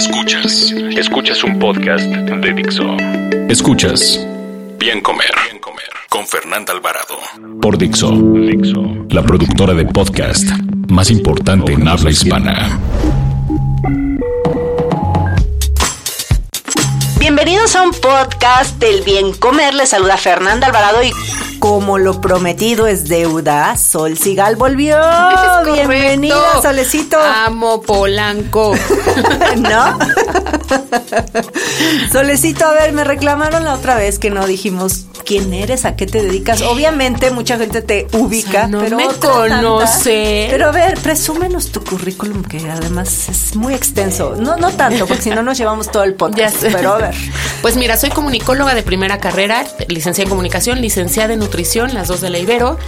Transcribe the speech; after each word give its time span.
Escuchas, 0.00 0.72
escuchas 0.96 1.44
un 1.44 1.58
podcast 1.58 2.06
de 2.06 2.52
Dixo. 2.54 2.96
Escuchas. 3.50 4.18
Bien 4.78 5.02
Comer, 5.02 5.30
Bien 5.44 5.60
Comer. 5.60 5.84
Con 6.08 6.26
Fernanda 6.26 6.72
Alvarado. 6.72 7.18
Por 7.60 7.76
Dixo, 7.76 8.10
Dixo, 8.10 8.82
la 9.10 9.22
productora 9.22 9.74
de 9.74 9.84
podcast 9.84 10.48
más 10.88 11.10
importante 11.10 11.74
en 11.74 11.86
habla 11.86 12.10
hispana. 12.10 12.80
Bienvenidos 17.18 17.76
a 17.76 17.82
un 17.82 17.90
podcast 17.90 18.78
del 18.78 19.02
bien 19.02 19.34
comer. 19.34 19.74
Les 19.74 19.90
saluda 19.90 20.16
Fernanda 20.16 20.66
Alvarado 20.66 21.02
y 21.02 21.12
como 21.60 21.98
lo 21.98 22.20
prometido 22.20 22.86
es 22.88 23.06
deuda, 23.08 23.76
Sol 23.76 24.18
Sigal 24.18 24.56
volvió. 24.56 24.96
Bienvenida. 25.72 26.34
Solecito. 26.60 27.18
Amo 27.20 27.80
Polanco. 27.82 28.74
¿No? 29.58 29.98
Solecito, 32.12 32.64
a 32.66 32.72
ver, 32.72 32.92
me 32.92 33.04
reclamaron 33.04 33.64
la 33.64 33.74
otra 33.74 33.94
vez 33.96 34.18
que 34.18 34.30
no 34.30 34.46
dijimos 34.46 35.04
quién 35.24 35.52
eres, 35.52 35.84
a 35.84 35.96
qué 35.96 36.06
te 36.06 36.22
dedicas. 36.22 36.62
Obviamente 36.62 37.30
mucha 37.30 37.58
gente 37.58 37.82
te 37.82 38.06
ubica, 38.12 38.48
O 38.48 38.52
sea, 38.52 38.66
no 38.68 38.80
pero 38.80 38.96
me 38.96 39.06
tanta- 39.08 39.28
conoce. 39.28 40.48
Pero 40.50 40.68
a 40.68 40.72
ver, 40.72 40.98
presúmenos 40.98 41.70
tu 41.70 41.84
currículum 41.84 42.42
que 42.42 42.58
además 42.70 43.28
es 43.28 43.54
muy 43.54 43.74
extenso. 43.74 44.34
No, 44.38 44.56
no 44.56 44.70
tanto, 44.72 45.06
porque 45.06 45.22
si 45.22 45.30
no 45.30 45.42
nos 45.42 45.58
llevamos 45.58 45.90
todo 45.90 46.04
el 46.04 46.14
podcast. 46.14 46.56
Pero 46.72 46.94
a 46.94 46.98
ver. 46.98 47.14
Pues 47.62 47.76
mira, 47.76 47.96
soy 47.96 48.10
comunicóloga 48.10 48.74
de 48.74 48.82
primera 48.82 49.18
carrera, 49.18 49.64
licenciada 49.88 50.24
en 50.24 50.30
comunicación, 50.30 50.80
licenciada 50.80 51.34
en 51.34 51.42
nutrición, 51.50 51.94
las 51.94 52.06
dos 52.06 52.20
de 52.20 52.30
la 52.30 52.38
Ibero. 52.38 52.78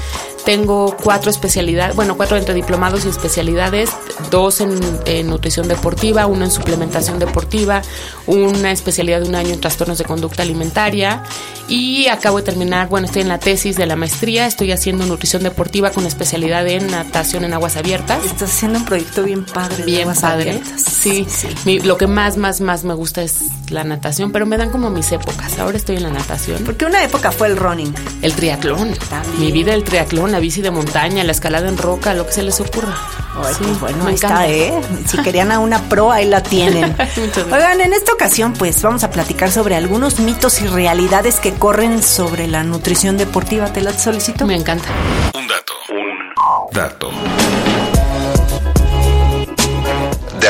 Tengo 0.45 0.97
cuatro 1.03 1.31
especialidades, 1.31 1.95
bueno, 1.95 2.17
cuatro 2.17 2.37
entre 2.37 2.53
diplomados 2.55 3.05
y 3.05 3.09
especialidades, 3.09 3.91
dos 4.31 4.61
en, 4.61 4.81
en 5.07 5.29
nutrición 5.29 5.69
deportiva, 5.69 6.27
uno 6.27 6.45
en 6.45 6.51
suplementación 6.51 7.21
deportiva, 7.21 7.81
una 8.27 8.73
especialidad 8.73 9.21
de 9.21 9.29
un 9.29 9.37
año 9.37 9.51
en 9.51 9.61
trastornos 9.61 9.99
de 9.99 10.05
conducta 10.05 10.43
alimentaria 10.43 11.23
y 11.69 12.09
acabo 12.09 12.39
de 12.39 12.43
terminar, 12.43 12.89
bueno, 12.89 13.07
estoy 13.07 13.23
en 13.23 13.29
la 13.29 13.39
tesis 13.39 13.77
de 13.77 13.87
la 13.87 13.95
maestría, 13.95 14.47
estoy 14.47 14.73
haciendo 14.73 15.07
nutrición 15.07 15.45
deportiva 15.45 15.91
con 15.91 16.07
especialidad 16.07 16.67
en 16.67 16.91
natación 16.91 17.45
en 17.45 17.55
aguas 17.55 17.77
abiertas. 17.77 18.25
Estás 18.25 18.51
haciendo 18.51 18.81
un 18.81 18.85
proyecto 18.85 19.23
bien 19.23 19.45
padre. 19.45 19.77
de 19.77 19.85
bien 19.85 20.01
aguas 20.03 20.21
padre. 20.21 20.51
abiertas. 20.51 20.83
Sí, 20.83 21.25
Mi- 21.65 21.79
lo 21.79 21.97
que 21.97 22.09
más, 22.09 22.37
más, 22.37 22.61
más 22.61 22.83
me 22.85 22.95
gusta 22.95 23.23
es 23.23 23.43
la 23.71 23.85
natación, 23.85 24.33
pero 24.33 24.45
me 24.45 24.57
dan 24.59 24.71
como 24.71 24.91
mis 24.91 25.11
épocas. 25.13 25.59
Ahora 25.61 25.77
estoy 25.79 25.97
en 25.97 26.03
la 26.03 26.11
natación. 26.11 26.63
Porque 26.65 26.85
una 26.85 27.03
época 27.05 27.31
fue 27.33 27.47
el 27.49 27.57
running. 27.57 27.95
El 28.23 28.35
triatlón. 28.35 28.93
También. 29.09 29.41
Mi 29.41 29.53
vida 29.53 29.73
el 29.73 29.85
triatlón, 29.85 30.32
la 30.33 30.41
bici 30.41 30.61
de 30.63 30.71
montaña, 30.71 31.23
la 31.25 31.33
escalada 31.33 31.69
en 31.69 31.79
roca, 31.79 32.15
lo 32.15 32.27
que 32.27 32.33
se 32.33 32.43
les 32.43 32.61
ocurra. 32.61 32.95
Ay, 33.37 33.55
Sí, 33.55 33.65
pues 33.65 33.81
bueno, 33.81 34.05
me 34.05 34.11
ahí 34.11 34.17
encanta. 34.17 34.47
está, 34.47 34.49
¿eh? 34.49 34.81
Si 35.07 35.19
querían 35.23 35.53
a 35.53 35.59
una 35.61 35.81
pro, 35.89 36.11
ahí 36.11 36.27
la 36.27 36.43
tienen. 36.43 36.97
Oigan, 37.53 37.81
en 37.81 37.93
esta 37.93 38.13
ocasión, 38.13 38.53
pues 38.55 38.83
vamos 38.83 39.05
a 39.05 39.11
platicar 39.11 39.51
sobre 39.53 39.77
algunos 39.77 40.19
mitos 40.19 40.61
y 40.61 40.67
realidades 40.67 41.39
que 41.41 41.53
corren 41.53 42.03
sobre 42.03 42.49
la 42.49 42.65
nutrición 42.65 43.17
deportiva. 43.17 43.73
¿Te 43.73 43.81
la 43.81 43.93
solicito? 43.93 44.47
Me 44.47 44.57
encanta. 44.57 44.89
Un 45.35 45.47
dato, 45.47 45.73
un 45.91 46.73
dato. 46.75 47.92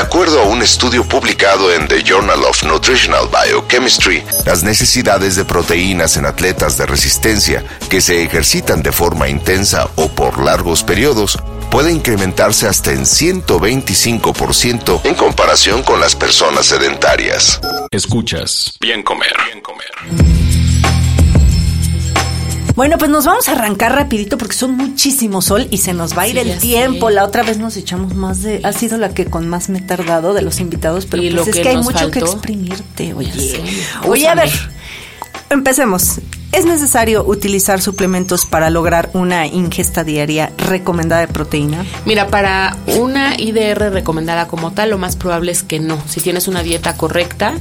De 0.02 0.08
acuerdo 0.08 0.40
a 0.40 0.48
un 0.48 0.62
estudio 0.62 1.04
publicado 1.04 1.72
en 1.72 1.86
The 1.86 2.02
Journal 2.02 2.42
of 2.42 2.64
Nutritional 2.64 3.28
Biochemistry, 3.28 4.24
las 4.44 4.64
necesidades 4.64 5.36
de 5.36 5.44
proteínas 5.44 6.16
en 6.16 6.26
atletas 6.26 6.76
de 6.76 6.86
resistencia 6.86 7.64
que 7.88 8.00
se 8.00 8.24
ejercitan 8.24 8.82
de 8.82 8.90
forma 8.90 9.28
intensa 9.28 9.88
o 9.94 10.08
por 10.08 10.42
largos 10.42 10.82
periodos 10.82 11.38
puede 11.70 11.92
incrementarse 11.92 12.66
hasta 12.66 12.90
en 12.90 13.02
125% 13.02 15.02
en 15.04 15.14
comparación 15.14 15.84
con 15.84 16.00
las 16.00 16.16
personas 16.16 16.66
sedentarias. 16.66 17.60
Escuchas 17.92 18.76
Bien 18.80 19.04
Comer, 19.04 19.36
Bien 19.46 19.60
Comer. 19.60 20.41
Bueno, 22.74 22.96
pues 22.96 23.10
nos 23.10 23.26
vamos 23.26 23.48
a 23.48 23.52
arrancar 23.52 23.94
rapidito 23.94 24.38
porque 24.38 24.54
son 24.54 24.76
muchísimo 24.76 25.42
sol 25.42 25.68
y 25.70 25.78
se 25.78 25.92
nos 25.92 26.16
va 26.16 26.22
a 26.22 26.28
ir 26.28 26.38
Sí, 26.40 26.50
el 26.50 26.58
tiempo. 26.58 27.10
La 27.10 27.24
otra 27.24 27.42
vez 27.42 27.58
nos 27.58 27.76
echamos 27.76 28.14
más 28.14 28.42
de... 28.42 28.60
Ha 28.64 28.72
sido 28.72 28.96
la 28.96 29.12
que 29.12 29.26
con 29.26 29.48
más 29.48 29.68
me 29.68 29.78
he 29.78 29.82
tardado 29.82 30.32
de 30.32 30.42
los 30.42 30.58
invitados, 30.60 31.06
pero 31.06 31.22
pues 31.22 31.34
lo 31.34 31.42
es 31.42 31.50
que 31.50 31.62
que 31.62 31.68
hay 31.68 31.76
mucho 31.76 32.10
que 32.10 32.20
exprimirte, 32.20 33.12
oye. 33.14 33.32
sé. 33.32 33.62
Oye, 34.08 34.26
a 34.26 34.34
ver, 34.34 34.50
empecemos. 35.50 36.20
¿Es 36.52 36.66
necesario 36.66 37.24
utilizar 37.24 37.80
suplementos 37.80 38.44
para 38.44 38.68
lograr 38.68 39.10
una 39.14 39.46
ingesta 39.46 40.04
diaria 40.04 40.52
recomendada 40.58 41.22
de 41.22 41.28
proteína? 41.28 41.84
Mira, 42.04 42.28
para 42.28 42.76
una 42.98 43.38
IDR 43.38 43.90
recomendada 43.90 44.48
como 44.48 44.72
tal, 44.72 44.90
lo 44.90 44.98
más 44.98 45.16
probable 45.16 45.52
es 45.52 45.62
que 45.62 45.80
no. 45.80 45.98
Si 46.08 46.20
tienes 46.20 46.48
una 46.48 46.62
dieta 46.62 46.94
correcta, 46.96 47.54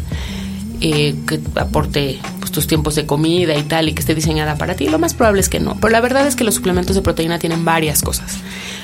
eh, 0.81 1.15
que 1.25 1.39
aporte 1.55 2.19
tus 2.51 2.67
tiempos 2.67 2.95
de 2.95 3.05
comida 3.05 3.55
y 3.57 3.63
tal, 3.63 3.89
y 3.89 3.93
que 3.93 4.01
esté 4.01 4.15
diseñada 4.15 4.55
para 4.55 4.75
ti, 4.75 4.87
lo 4.87 4.99
más 4.99 5.13
probable 5.13 5.41
es 5.41 5.49
que 5.49 5.59
no. 5.59 5.75
Pero 5.79 5.91
la 5.91 6.01
verdad 6.01 6.27
es 6.27 6.35
que 6.35 6.43
los 6.43 6.55
suplementos 6.55 6.95
de 6.95 7.01
proteína 7.01 7.39
tienen 7.39 7.65
varias 7.65 8.01
cosas. 8.01 8.37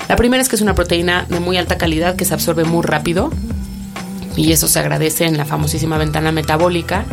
La 0.08 0.16
primera 0.16 0.42
es 0.42 0.48
que 0.48 0.56
es 0.56 0.62
una 0.62 0.74
proteína 0.74 1.26
de 1.28 1.40
muy 1.40 1.56
alta 1.56 1.78
calidad 1.78 2.16
que 2.16 2.24
se 2.24 2.34
absorbe 2.34 2.64
muy 2.64 2.82
rápido, 2.82 3.30
y 4.36 4.52
eso 4.52 4.68
se 4.68 4.78
agradece 4.78 5.26
en 5.26 5.36
la 5.36 5.44
famosísima 5.44 5.98
ventana 5.98 6.30
metabólica 6.30 7.04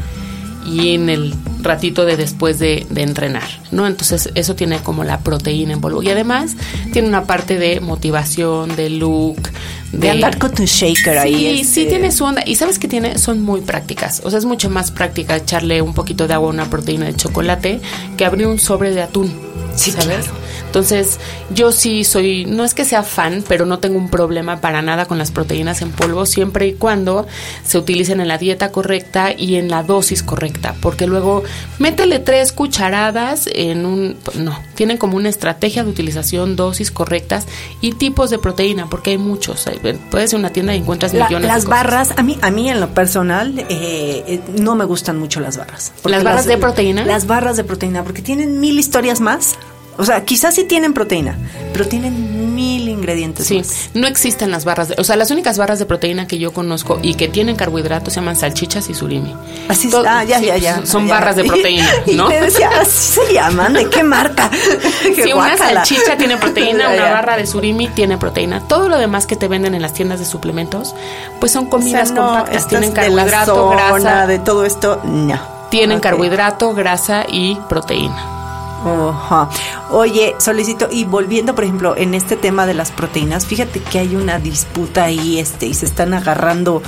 y 0.66 0.94
en 0.96 1.10
el 1.10 1.34
ratito 1.62 2.06
de 2.06 2.18
después 2.18 2.60
de, 2.60 2.86
de 2.90 3.02
entrenar, 3.04 3.48
¿no? 3.72 3.88
Entonces 3.88 4.30
eso 4.36 4.56
tiene 4.56 4.80
como 4.80 5.04
la 5.04 5.20
proteína 5.20 5.74
en 5.74 5.82
polvo 5.82 6.02
y 6.04 6.10
además 6.10 6.56
tiene 6.92 7.08
una 7.08 7.26
parte 7.26 7.58
de 7.58 7.80
motivación, 7.80 8.76
de 8.76 8.90
look, 8.90 9.50
de, 9.92 10.00
De 10.00 10.10
andar 10.10 10.38
con 10.38 10.54
tu 10.54 10.66
shaker 10.66 11.18
ahí. 11.18 11.36
Sí, 11.36 11.48
este. 11.48 11.66
sí 11.66 11.86
tiene 11.88 12.12
su 12.12 12.26
onda. 12.26 12.44
Y 12.46 12.56
sabes 12.56 12.80
que 12.80 12.88
tiene, 12.88 13.18
son 13.18 13.42
muy 13.42 13.62
prácticas. 13.62 14.22
O 14.26 14.30
sea, 14.30 14.40
es 14.40 14.46
mucho 14.46 14.70
más 14.70 14.92
práctica 14.92 15.36
echarle 15.38 15.82
un 15.82 15.94
poquito 15.94 16.28
de 16.28 16.34
agua 16.34 16.50
a 16.50 16.54
una 16.54 16.70
proteína 16.70 17.06
de 17.06 17.16
chocolate 17.16 17.80
que 18.18 18.26
abrir 18.26 18.48
un 18.48 18.60
sobre 18.60 18.92
de 18.92 19.02
atún. 19.02 19.34
Sí, 19.76 19.92
¿sabes? 19.92 20.26
claro. 20.26 20.45
Entonces, 20.76 21.22
yo 21.52 21.72
sí 21.72 22.04
soy, 22.04 22.44
no 22.44 22.66
es 22.66 22.74
que 22.74 22.84
sea 22.84 23.02
fan, 23.04 23.46
pero 23.48 23.66
no 23.66 23.80
tengo 23.80 23.98
un 23.98 24.10
problema 24.10 24.60
para 24.60 24.82
nada 24.82 25.06
con 25.06 25.18
las 25.18 25.32
proteínas 25.32 25.82
en 25.82 25.92
polvo, 25.92 26.26
siempre 26.26 26.68
y 26.68 26.74
cuando 26.74 27.26
se 27.66 27.78
utilicen 27.78 28.20
en 28.20 28.28
la 28.28 28.38
dieta 28.38 28.74
correcta 28.74 29.32
y 29.32 29.56
en 29.56 29.70
la 29.70 29.84
dosis 29.84 30.22
correcta. 30.22 30.76
Porque 30.82 31.08
luego, 31.08 31.44
métele 31.80 32.20
tres 32.20 32.52
cucharadas 32.52 33.48
en 33.54 33.86
un. 33.86 34.18
No, 34.38 34.60
tienen 34.76 34.98
como 34.98 35.16
una 35.16 35.30
estrategia 35.30 35.86
de 35.86 35.90
utilización, 35.92 36.58
dosis 36.58 36.92
correctas 36.92 37.46
y 37.80 37.94
tipos 37.94 38.30
de 38.30 38.38
proteína, 38.38 38.90
porque 38.90 39.12
hay 39.12 39.18
muchos. 39.18 39.70
Puedes 40.12 40.34
ir 40.34 40.36
a 40.36 40.40
una 40.40 40.50
tienda 40.50 40.76
y 40.76 40.80
encuentras 40.80 41.14
La- 41.14 41.28
millones 41.30 41.48
las 41.48 41.62
de 41.62 41.68
cosas. 41.70 41.84
barras, 41.84 42.14
a 42.18 42.22
mí, 42.22 42.38
a 42.42 42.52
mí 42.52 42.70
en 42.70 42.82
lo 42.82 42.90
personal, 42.90 43.58
eh, 43.60 43.66
eh, 43.70 44.42
no 44.60 44.76
me 44.76 44.84
gustan 44.84 45.18
mucho 45.18 45.40
las 45.40 45.56
barras. 45.56 45.94
¿Las 46.04 46.26
barras 46.26 46.46
de 46.48 46.58
proteína? 46.58 47.06
Las 47.06 47.28
barras 47.28 47.56
de 47.56 47.64
proteína, 47.64 48.04
porque 48.04 48.22
tienen 48.22 48.60
mil 48.60 48.78
historias 48.78 49.22
más. 49.22 49.56
O 49.98 50.04
sea, 50.06 50.26
quizás 50.26 50.54
sí 50.56 50.66
tienen 50.66 50.94
proteína, 50.94 51.38
pero 51.74 51.88
tienen 51.88 52.54
mil 52.56 52.88
ingredientes 52.90 53.48
Sí, 53.48 53.58
más. 53.60 53.90
no 53.94 54.08
existen 54.08 54.50
las 54.52 54.64
barras, 54.66 54.90
de, 54.90 54.96
o 54.98 55.04
sea, 55.04 55.16
las 55.16 55.32
únicas 55.32 55.58
barras 55.58 55.80
de 55.80 55.86
proteína 55.86 56.28
que 56.28 56.38
yo 56.38 56.52
conozco 56.54 57.00
y 57.02 57.16
que 57.16 57.28
tienen 57.28 57.56
carbohidratos 57.56 58.14
se 58.14 58.20
llaman 58.20 58.36
salchichas 58.36 58.90
y 58.90 58.94
surimi. 58.94 59.34
Así. 59.70 59.90
Todo- 59.90 60.06
ah, 60.08 60.24
ya, 60.24 60.40
sí, 60.40 60.46
ya, 60.48 60.58
ya. 60.58 60.86
Son 60.86 61.08
ya. 61.08 61.14
barras 61.16 61.36
de 61.36 61.44
proteína, 61.46 61.90
Y, 62.06 62.16
¿no? 62.16 62.28
te 62.28 62.42
decía, 62.42 62.70
así 62.82 63.22
se 63.26 63.34
llaman, 63.34 63.74
¿de 63.74 63.90
qué 63.90 64.04
marca? 64.04 64.50
Qué 65.04 65.16
Si 65.24 65.34
una 65.34 65.50
guácala. 65.56 65.86
salchicha 65.86 66.18
tiene 66.18 66.38
proteína, 66.38 66.90
una 66.94 67.12
barra 67.12 67.38
de 67.38 67.46
surimi 67.48 67.88
tiene 67.90 68.18
proteína. 68.18 68.62
Todo 68.68 68.90
lo 68.90 68.98
demás 68.98 69.26
que 69.28 69.36
te 69.36 69.48
venden 69.48 69.76
en 69.76 69.82
las 69.82 69.94
tiendas 69.94 70.20
de 70.20 70.26
suplementos, 70.26 70.94
pues 71.40 71.52
son 71.52 71.64
O 71.66 71.68
sea, 71.68 71.72
comidas 71.72 72.12
no, 72.12 72.26
compactas. 72.26 72.68
Tienen 72.68 72.94
de 72.94 73.10
la 73.10 73.24
carbohidrato, 73.26 73.56
zona, 73.56 73.76
grasa. 73.98 74.28
de 74.28 74.40
todo 74.40 74.66
esto, 74.66 75.02
no. 75.04 75.40
Tienen 75.70 76.00
carbohidrato, 76.00 76.74
grasa 76.74 77.26
y 77.28 77.58
proteína. 77.68 78.32
Oye, 79.92 80.36
solicito, 80.38 80.88
y 80.92 81.06
volviendo, 81.06 81.56
por 81.56 81.64
ejemplo, 81.64 81.96
en 81.98 82.14
este 82.14 82.36
tema 82.36 82.66
de 82.66 82.74
las 82.74 82.92
proteínas, 82.92 83.46
fíjate 83.46 83.80
que 83.80 84.00
hay 84.00 84.16
una 84.16 84.40
disputa 84.40 85.06
ahí, 85.06 85.40
este, 85.40 85.66
y 85.66 85.74
se 85.74 85.86
están 85.86 86.14
agarrando 86.14 86.82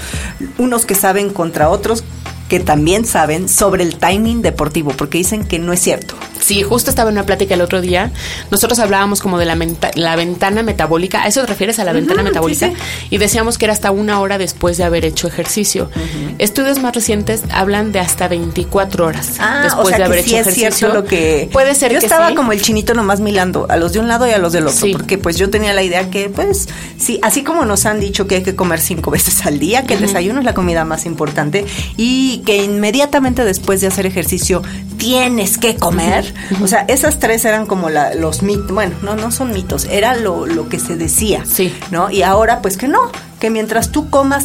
unos 0.57 0.85
que 0.85 0.95
saben 0.95 1.31
contra 1.31 1.69
otros 1.69 2.03
que 2.49 2.59
también 2.59 3.05
saben 3.05 3.49
sobre 3.49 3.83
el 3.83 3.97
timing 3.97 4.41
deportivo, 4.41 4.91
porque 4.91 5.17
dicen 5.17 5.45
que 5.45 5.59
no 5.59 5.73
es 5.73 5.81
cierto. 5.81 6.15
Sí, 6.47 6.63
justo 6.63 6.89
estaba 6.89 7.09
en 7.09 7.15
una 7.15 7.25
plática 7.25 7.55
el 7.55 7.61
otro 7.61 7.81
día. 7.81 8.09
Nosotros 8.51 8.79
hablábamos 8.79 9.19
como 9.19 9.37
de 9.37 9.43
la, 9.43 9.57
la 9.95 10.15
ventana 10.15 10.63
metabólica. 10.63 11.23
¿A 11.23 11.27
eso 11.27 11.41
te 11.41 11.47
refieres 11.47 11.77
a 11.79 11.83
la 11.83 11.91
ventana 11.91 12.23
metabólica? 12.23 12.71
Y 13.09 13.17
decíamos 13.17 13.57
que 13.57 13.65
era 13.65 13.73
hasta 13.73 13.91
una 13.91 14.21
hora 14.21 14.37
después 14.37 14.77
de 14.77 14.85
haber 14.85 15.03
hecho 15.03 15.27
ejercicio. 15.27 15.89
Estudios 16.37 16.79
más 16.79 16.95
recientes 16.95 17.43
hablan 17.51 17.91
de 17.91 17.99
hasta 17.99 18.29
24 18.29 19.05
horas 19.05 19.35
ah, 19.39 19.59
después 19.61 19.97
de 19.97 20.03
haber 20.05 20.19
hecho 20.19 20.37
es 20.37 20.47
ejercicio. 20.47 20.93
lo 20.93 21.03
que 21.03 21.49
puede 21.51 21.75
ser. 21.75 21.91
Yo 21.91 21.97
estaba 21.97 22.33
como 22.33 22.53
el 22.53 22.61
chinito 22.61 22.93
nomás 22.93 23.19
milando 23.19 23.65
a 23.69 23.75
los 23.75 23.91
de 23.91 23.99
un 23.99 24.07
lado 24.07 24.25
y 24.25 24.31
a 24.31 24.37
los 24.37 24.53
del 24.53 24.67
otro, 24.67 24.87
porque 24.93 25.17
pues 25.17 25.35
yo 25.37 25.49
tenía 25.49 25.73
la 25.73 25.83
idea 25.83 26.09
que 26.09 26.29
pues 26.29 26.69
sí, 26.97 27.19
así 27.23 27.43
como 27.43 27.65
nos 27.65 27.85
han 27.85 27.99
dicho 27.99 28.25
que 28.25 28.35
hay 28.35 28.43
que 28.43 28.55
comer 28.55 28.79
cinco 28.79 29.11
veces 29.17 29.45
al 29.45 29.59
día, 29.59 29.83
que 29.83 29.95
el 29.95 29.99
desayuno 29.99 30.39
es 30.39 30.45
la 30.45 30.53
comida 30.53 30.85
más 30.85 31.05
importante 31.05 31.65
y 31.97 32.37
que 32.45 32.63
inmediatamente 32.63 33.43
después 33.43 33.81
de 33.81 33.87
hacer 33.87 34.05
ejercicio 34.05 34.61
tienes 35.07 35.57
que 35.57 35.77
comer. 35.77 36.33
O 36.61 36.67
sea, 36.67 36.83
esas 36.89 37.17
tres 37.17 37.45
eran 37.45 37.65
como 37.65 37.89
la, 37.89 38.13
los 38.13 38.43
mitos, 38.43 38.71
bueno, 38.71 38.93
no, 39.01 39.15
no 39.15 39.31
son 39.31 39.53
mitos, 39.53 39.85
era 39.85 40.17
lo, 40.17 40.45
lo 40.45 40.67
que 40.67 40.79
se 40.79 40.97
decía. 40.97 41.45
Sí. 41.45 41.73
¿No? 41.91 42.11
Y 42.11 42.23
ahora, 42.23 42.61
pues 42.61 42.75
que 42.75 42.89
no, 42.89 42.99
que 43.39 43.49
mientras 43.49 43.89
tú 43.91 44.09
comas 44.09 44.43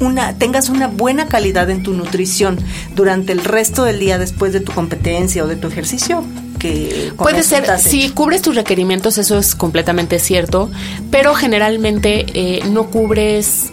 una, 0.00 0.34
tengas 0.34 0.68
una 0.68 0.88
buena 0.88 1.26
calidad 1.26 1.70
en 1.70 1.82
tu 1.82 1.94
nutrición 1.94 2.58
durante 2.94 3.32
el 3.32 3.42
resto 3.42 3.84
del 3.84 3.98
día 3.98 4.18
después 4.18 4.52
de 4.52 4.60
tu 4.60 4.72
competencia 4.72 5.42
o 5.42 5.46
de 5.46 5.56
tu 5.56 5.68
ejercicio. 5.68 6.22
Que 6.58 7.12
Puede 7.16 7.42
ser, 7.42 7.66
si 7.78 8.10
cubres 8.10 8.42
tus 8.42 8.54
requerimientos, 8.54 9.16
eso 9.16 9.38
es 9.38 9.54
completamente 9.54 10.18
cierto, 10.18 10.70
pero 11.10 11.34
generalmente 11.34 12.26
eh, 12.34 12.62
no 12.70 12.90
cubres 12.90 13.70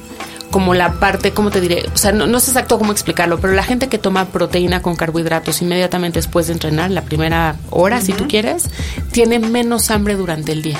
como 0.51 0.73
la 0.73 0.99
parte, 0.99 1.31
¿cómo 1.31 1.49
te 1.49 1.61
diré? 1.61 1.85
O 1.93 1.97
sea, 1.97 2.11
no, 2.11 2.39
sé 2.39 2.51
exacto 2.51 2.77
cómo 2.77 2.91
explicarlo, 2.91 3.39
pero 3.39 3.53
la 3.53 3.63
gente 3.63 3.87
que 3.87 3.97
toma 3.97 4.25
proteína 4.25 4.81
con 4.81 4.95
carbohidratos 4.95 5.61
inmediatamente 5.61 6.19
después 6.19 6.47
de 6.47 6.53
entrenar, 6.53 6.91
la 6.91 7.03
primera 7.03 7.55
hora, 7.69 8.01
si 8.01 8.13
tú 8.13 8.27
quieres, 8.27 8.69
tiene 9.11 9.39
menos 9.39 9.89
hambre 9.89 10.15
durante 10.15 10.51
el 10.51 10.61
día. 10.61 10.79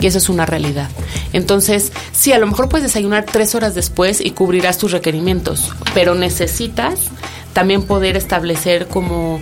Y 0.00 0.06
eso 0.06 0.18
es 0.18 0.28
una 0.28 0.46
realidad. 0.46 0.88
Entonces, 1.32 1.92
sí, 2.12 2.32
a 2.32 2.38
lo 2.38 2.46
mejor 2.46 2.68
puedes 2.68 2.86
desayunar 2.86 3.24
tres 3.24 3.54
horas 3.54 3.74
después 3.74 4.20
y 4.20 4.30
cubrirás 4.30 4.78
tus 4.78 4.92
requerimientos, 4.92 5.72
pero 5.94 6.14
necesitas 6.14 7.08
también 7.52 7.82
poder 7.82 8.16
establecer 8.16 8.86
como 8.86 9.40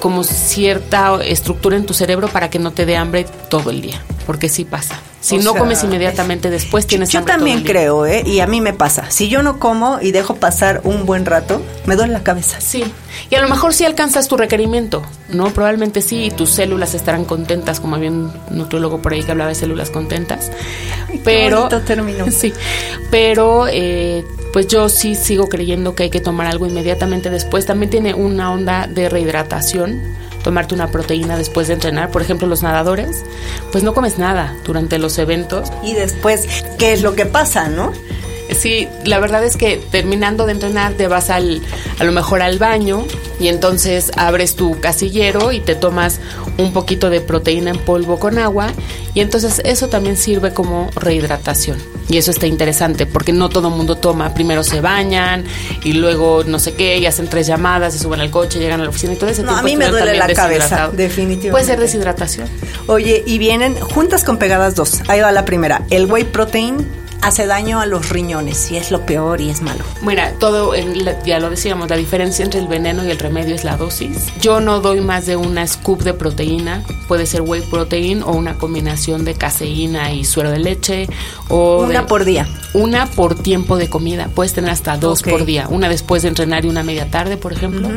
como 0.00 0.22
cierta 0.22 1.18
estructura 1.24 1.78
en 1.78 1.86
tu 1.86 1.94
cerebro 1.94 2.28
para 2.28 2.50
que 2.50 2.58
no 2.58 2.72
te 2.72 2.84
dé 2.84 2.94
hambre 2.94 3.24
todo 3.48 3.70
el 3.70 3.80
día, 3.80 4.02
porque 4.26 4.48
sí 4.48 4.64
pasa. 4.64 5.00
Si 5.20 5.38
no 5.38 5.54
comes 5.54 5.82
inmediatamente 5.82 6.50
después, 6.50 6.86
tienes 6.86 7.08
Yo 7.08 7.24
también 7.24 7.62
creo, 7.62 8.04
¿eh? 8.04 8.22
Y 8.26 8.40
a 8.40 8.46
mí 8.46 8.60
me 8.60 8.74
pasa. 8.74 9.10
Si 9.10 9.28
yo 9.28 9.42
no 9.42 9.58
como 9.58 9.98
y 10.02 10.12
dejo 10.12 10.34
pasar 10.34 10.82
un 10.84 11.06
buen 11.06 11.24
rato, 11.24 11.62
me 11.86 11.96
duele 11.96 12.12
la 12.12 12.22
cabeza. 12.22 12.60
Sí. 12.60 12.84
Y 13.30 13.34
a 13.34 13.40
lo 13.40 13.48
mejor 13.48 13.72
sí 13.72 13.86
alcanzas 13.86 14.28
tu 14.28 14.36
requerimiento, 14.36 15.02
¿no? 15.30 15.50
Probablemente 15.54 16.02
sí, 16.02 16.24
y 16.24 16.30
tus 16.30 16.50
células 16.50 16.94
estarán 16.94 17.24
contentas, 17.24 17.80
como 17.80 17.96
había 17.96 18.10
un 18.10 18.32
nutrólogo 18.50 19.00
por 19.00 19.14
ahí 19.14 19.22
que 19.22 19.30
hablaba 19.30 19.48
de 19.48 19.54
células 19.54 19.88
contentas. 19.88 20.50
pero. 21.24 21.68
Qué 21.70 21.76
término. 21.78 22.26
Sí. 22.30 22.52
Pero. 23.10 23.66
Eh, 23.70 24.24
pues 24.52 24.68
yo 24.68 24.88
sí 24.88 25.16
sigo 25.16 25.48
creyendo 25.48 25.96
que 25.96 26.04
hay 26.04 26.10
que 26.10 26.20
tomar 26.20 26.46
algo 26.46 26.66
inmediatamente 26.66 27.28
después. 27.28 27.66
También 27.66 27.90
tiene 27.90 28.14
una 28.14 28.52
onda 28.52 28.86
de 28.86 29.08
rehidratación 29.08 30.00
tomarte 30.44 30.74
una 30.76 30.92
proteína 30.92 31.36
después 31.36 31.66
de 31.66 31.74
entrenar. 31.74 32.12
Por 32.12 32.22
ejemplo, 32.22 32.46
los 32.46 32.62
nadadores, 32.62 33.24
pues 33.72 33.82
no 33.82 33.94
comes 33.94 34.18
nada 34.18 34.54
durante 34.64 34.98
los 35.00 35.18
eventos. 35.18 35.72
Y 35.82 35.94
después, 35.94 36.46
¿qué 36.78 36.92
es 36.92 37.02
lo 37.02 37.16
que 37.16 37.26
pasa, 37.26 37.68
no? 37.68 37.92
Sí, 38.54 38.88
la 39.04 39.18
verdad 39.18 39.42
es 39.42 39.56
que 39.56 39.78
terminando 39.90 40.44
de 40.44 40.52
entrenar 40.52 40.92
te 40.92 41.08
vas 41.08 41.30
al, 41.30 41.62
a 41.98 42.04
lo 42.04 42.12
mejor 42.12 42.42
al 42.42 42.58
baño 42.58 43.04
y 43.40 43.48
entonces 43.48 44.12
abres 44.16 44.54
tu 44.54 44.78
casillero 44.80 45.50
y 45.50 45.60
te 45.60 45.74
tomas 45.74 46.20
un 46.58 46.72
poquito 46.72 47.10
de 47.10 47.20
proteína 47.20 47.70
en 47.70 47.78
polvo 47.78 48.18
con 48.18 48.38
agua 48.38 48.72
y 49.14 49.20
entonces 49.20 49.60
eso 49.64 49.88
también 49.88 50.16
sirve 50.16 50.52
como 50.52 50.90
rehidratación. 50.94 51.78
Y 52.08 52.18
eso 52.18 52.30
está 52.30 52.46
interesante 52.46 53.06
porque 53.06 53.32
no 53.32 53.48
todo 53.48 53.68
el 53.68 53.74
mundo 53.74 53.96
toma. 53.96 54.34
Primero 54.34 54.62
se 54.62 54.80
bañan 54.80 55.44
y 55.84 55.94
luego 55.94 56.44
no 56.44 56.58
sé 56.58 56.74
qué, 56.74 56.98
y 56.98 57.06
hacen 57.06 57.28
tres 57.28 57.46
llamadas, 57.46 57.94
se 57.94 57.98
suben 57.98 58.20
al 58.20 58.30
coche, 58.30 58.58
llegan 58.58 58.80
a 58.80 58.84
la 58.84 58.90
oficina 58.90 59.14
y 59.14 59.16
todo 59.16 59.30
ese 59.30 59.42
no, 59.42 59.56
A 59.56 59.62
mí 59.62 59.76
me 59.76 59.88
duele 59.88 60.16
la 60.16 60.28
cabeza, 60.32 60.90
definitivamente. 60.92 61.50
Puede 61.50 61.64
ser 61.64 61.80
deshidratación. 61.80 62.48
Oye, 62.86 63.22
y 63.26 63.38
vienen 63.38 63.76
juntas 63.80 64.24
con 64.24 64.38
pegadas 64.38 64.74
dos. 64.74 65.00
Ahí 65.08 65.20
va 65.20 65.32
la 65.32 65.44
primera. 65.44 65.82
El 65.90 66.06
whey 66.06 66.24
protein 66.24 66.86
hace 67.24 67.46
daño 67.46 67.80
a 67.80 67.86
los 67.86 68.10
riñones 68.10 68.70
y 68.70 68.76
es 68.76 68.90
lo 68.90 69.06
peor 69.06 69.40
y 69.40 69.48
es 69.48 69.62
malo. 69.62 69.82
Mira, 70.02 70.34
todo, 70.38 70.74
ya 71.24 71.38
lo 71.40 71.48
decíamos, 71.48 71.88
la 71.88 71.96
diferencia 71.96 72.44
entre 72.44 72.60
el 72.60 72.68
veneno 72.68 73.02
y 73.02 73.10
el 73.10 73.18
remedio 73.18 73.54
es 73.54 73.64
la 73.64 73.78
dosis. 73.78 74.26
Yo 74.42 74.60
no 74.60 74.80
doy 74.80 75.00
más 75.00 75.24
de 75.24 75.36
una 75.36 75.66
scoop 75.66 76.02
de 76.02 76.12
proteína, 76.12 76.82
puede 77.08 77.24
ser 77.24 77.40
whey 77.40 77.62
protein 77.62 78.22
o 78.22 78.32
una 78.32 78.58
combinación 78.58 79.24
de 79.24 79.34
caseína 79.34 80.12
y 80.12 80.24
suero 80.24 80.50
de 80.50 80.58
leche 80.58 81.08
o... 81.48 81.84
Una 81.84 82.06
por 82.06 82.26
día. 82.26 82.46
Una 82.74 83.06
por 83.06 83.34
tiempo 83.34 83.78
de 83.78 83.88
comida, 83.88 84.28
puedes 84.34 84.52
tener 84.52 84.70
hasta 84.70 84.98
dos 84.98 85.22
por 85.22 85.46
día, 85.46 85.66
una 85.70 85.88
después 85.88 86.22
de 86.22 86.28
entrenar 86.28 86.66
y 86.66 86.68
una 86.68 86.82
media 86.82 87.10
tarde, 87.10 87.38
por 87.38 87.54
ejemplo. 87.54 87.88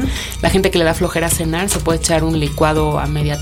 La 0.42 0.50
gente 0.50 0.72
que 0.72 0.78
le 0.78 0.86
da 0.86 0.94
flojera 0.94 1.30
cenar 1.30 1.68
se 1.70 1.80
puede 1.80 2.00
echar 2.00 2.24
un 2.24 2.40
licuado 2.40 2.98
a 2.98 3.08
media 3.08 3.38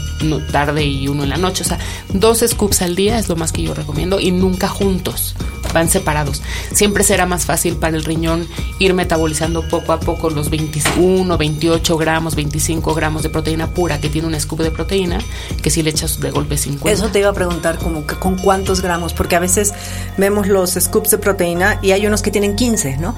tarde 0.52 0.84
y 0.84 1.08
uno 1.08 1.24
en 1.24 1.30
la 1.30 1.38
noche, 1.38 1.62
o 1.64 1.68
sea, 1.68 1.78
dos 2.12 2.44
scoops 2.46 2.82
al 2.82 2.96
día 2.96 3.20
es 3.20 3.30
lo 3.30 3.36
más 3.36 3.52
que 3.52 3.62
yo 3.62 3.76
recomiendo 3.76 4.20
y 4.20 4.32
nunca 4.32 4.68
juntos 4.68 5.36
van 5.75 5.89
separados. 5.89 6.42
Siempre 6.72 7.04
será 7.04 7.25
más 7.25 7.45
fácil 7.45 7.75
para 7.75 7.98
el 7.98 8.06
riñón 8.06 8.48
ir 8.80 8.94
metabolizando 8.94 9.68
poco 9.68 9.92
a 9.92 10.00
poco 10.00 10.30
los 10.30 10.50
21, 10.50 11.38
28 11.38 11.98
gramos, 11.98 12.36
25 12.36 12.95
gramos 12.95 13.24
de 13.24 13.30
proteína 13.30 13.68
pura 13.68 14.00
que 14.00 14.10
tiene 14.10 14.27
un 14.27 14.39
scoop 14.39 14.62
de 14.62 14.72
proteína, 14.72 15.19
que 15.62 15.69
si 15.69 15.83
le 15.83 15.89
echas 15.89 16.19
de 16.19 16.31
golpe 16.31 16.57
50. 16.57 16.89
Eso 16.92 17.12
te 17.12 17.19
iba 17.19 17.30
a 17.30 17.33
preguntar, 17.33 17.77
como 17.77 18.07
que 18.07 18.16
con 18.16 18.38
cuántos 18.38 18.81
gramos, 18.81 19.13
porque 19.13 19.36
a 19.36 19.39
veces 19.39 19.74
vemos 20.18 20.48
los 20.48 20.72
scoops 20.72 21.12
de 21.12 21.18
proteína 21.18 21.80
y 21.81 21.92
hay 21.92 22.07
unos 22.07 22.22
que 22.22 22.31
tienen 22.31 22.56
15, 22.56 22.98
¿no? 22.98 23.16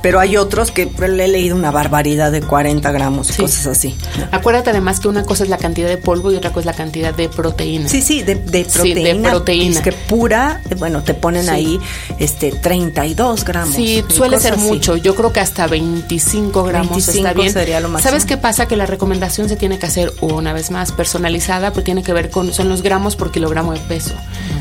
Pero 0.00 0.18
hay 0.18 0.38
otros 0.38 0.70
que 0.70 0.86
le 0.86 1.24
he 1.26 1.28
leído 1.28 1.54
una 1.54 1.70
barbaridad 1.70 2.32
de 2.32 2.40
40 2.40 2.90
gramos, 2.92 3.30
y 3.30 3.42
cosas 3.42 3.66
así. 3.66 3.94
Acuérdate 4.30 4.70
además 4.70 5.00
que 5.00 5.08
una 5.08 5.24
cosa 5.24 5.44
es 5.44 5.50
la 5.50 5.58
cantidad 5.58 5.88
de 5.88 5.98
polvo 5.98 6.32
y 6.32 6.36
otra 6.36 6.50
cosa 6.50 6.60
es 6.60 6.66
la 6.66 6.72
cantidad 6.72 7.14
de 7.14 7.28
proteína. 7.28 7.88
Sí, 7.88 8.00
sí, 8.00 8.22
de, 8.22 8.36
proteína. 8.36 9.28
de 9.28 9.30
proteína. 9.30 9.76
Es 9.76 9.82
que 9.82 9.92
pura, 9.92 10.62
bueno, 10.78 11.02
te 11.02 11.12
ponen 11.12 11.50
ahí 11.50 11.78
este 12.18 12.52
32 12.52 13.44
gramos. 13.44 13.74
Sí, 13.74 14.04
suele 14.08 14.38
ser 14.38 14.56
mucho. 14.56 14.96
Yo 14.96 15.14
creo 15.14 15.32
que 15.32 15.40
hasta 15.40 15.66
25 15.66 16.64
gramos 16.64 17.08
está 17.08 17.32
bien. 17.32 17.52
Sería 17.52 17.80
lo 17.80 17.98
¿Sabes 17.98 18.24
qué 18.24 18.36
pasa? 18.36 18.66
Que 18.66 18.76
la 18.76 18.86
recomendación 18.86 19.48
se 19.48 19.56
tiene 19.56 19.78
que 19.78 19.86
hacer 19.86 20.12
una 20.20 20.52
vez 20.52 20.70
más 20.70 20.92
personalizada, 20.92 21.70
pero 21.72 21.84
tiene 21.84 22.02
que 22.02 22.12
ver 22.12 22.30
con 22.30 22.52
son 22.52 22.68
los 22.68 22.82
gramos 22.82 23.16
por 23.16 23.30
kilogramo 23.30 23.72
de 23.72 23.80
peso. 23.80 24.14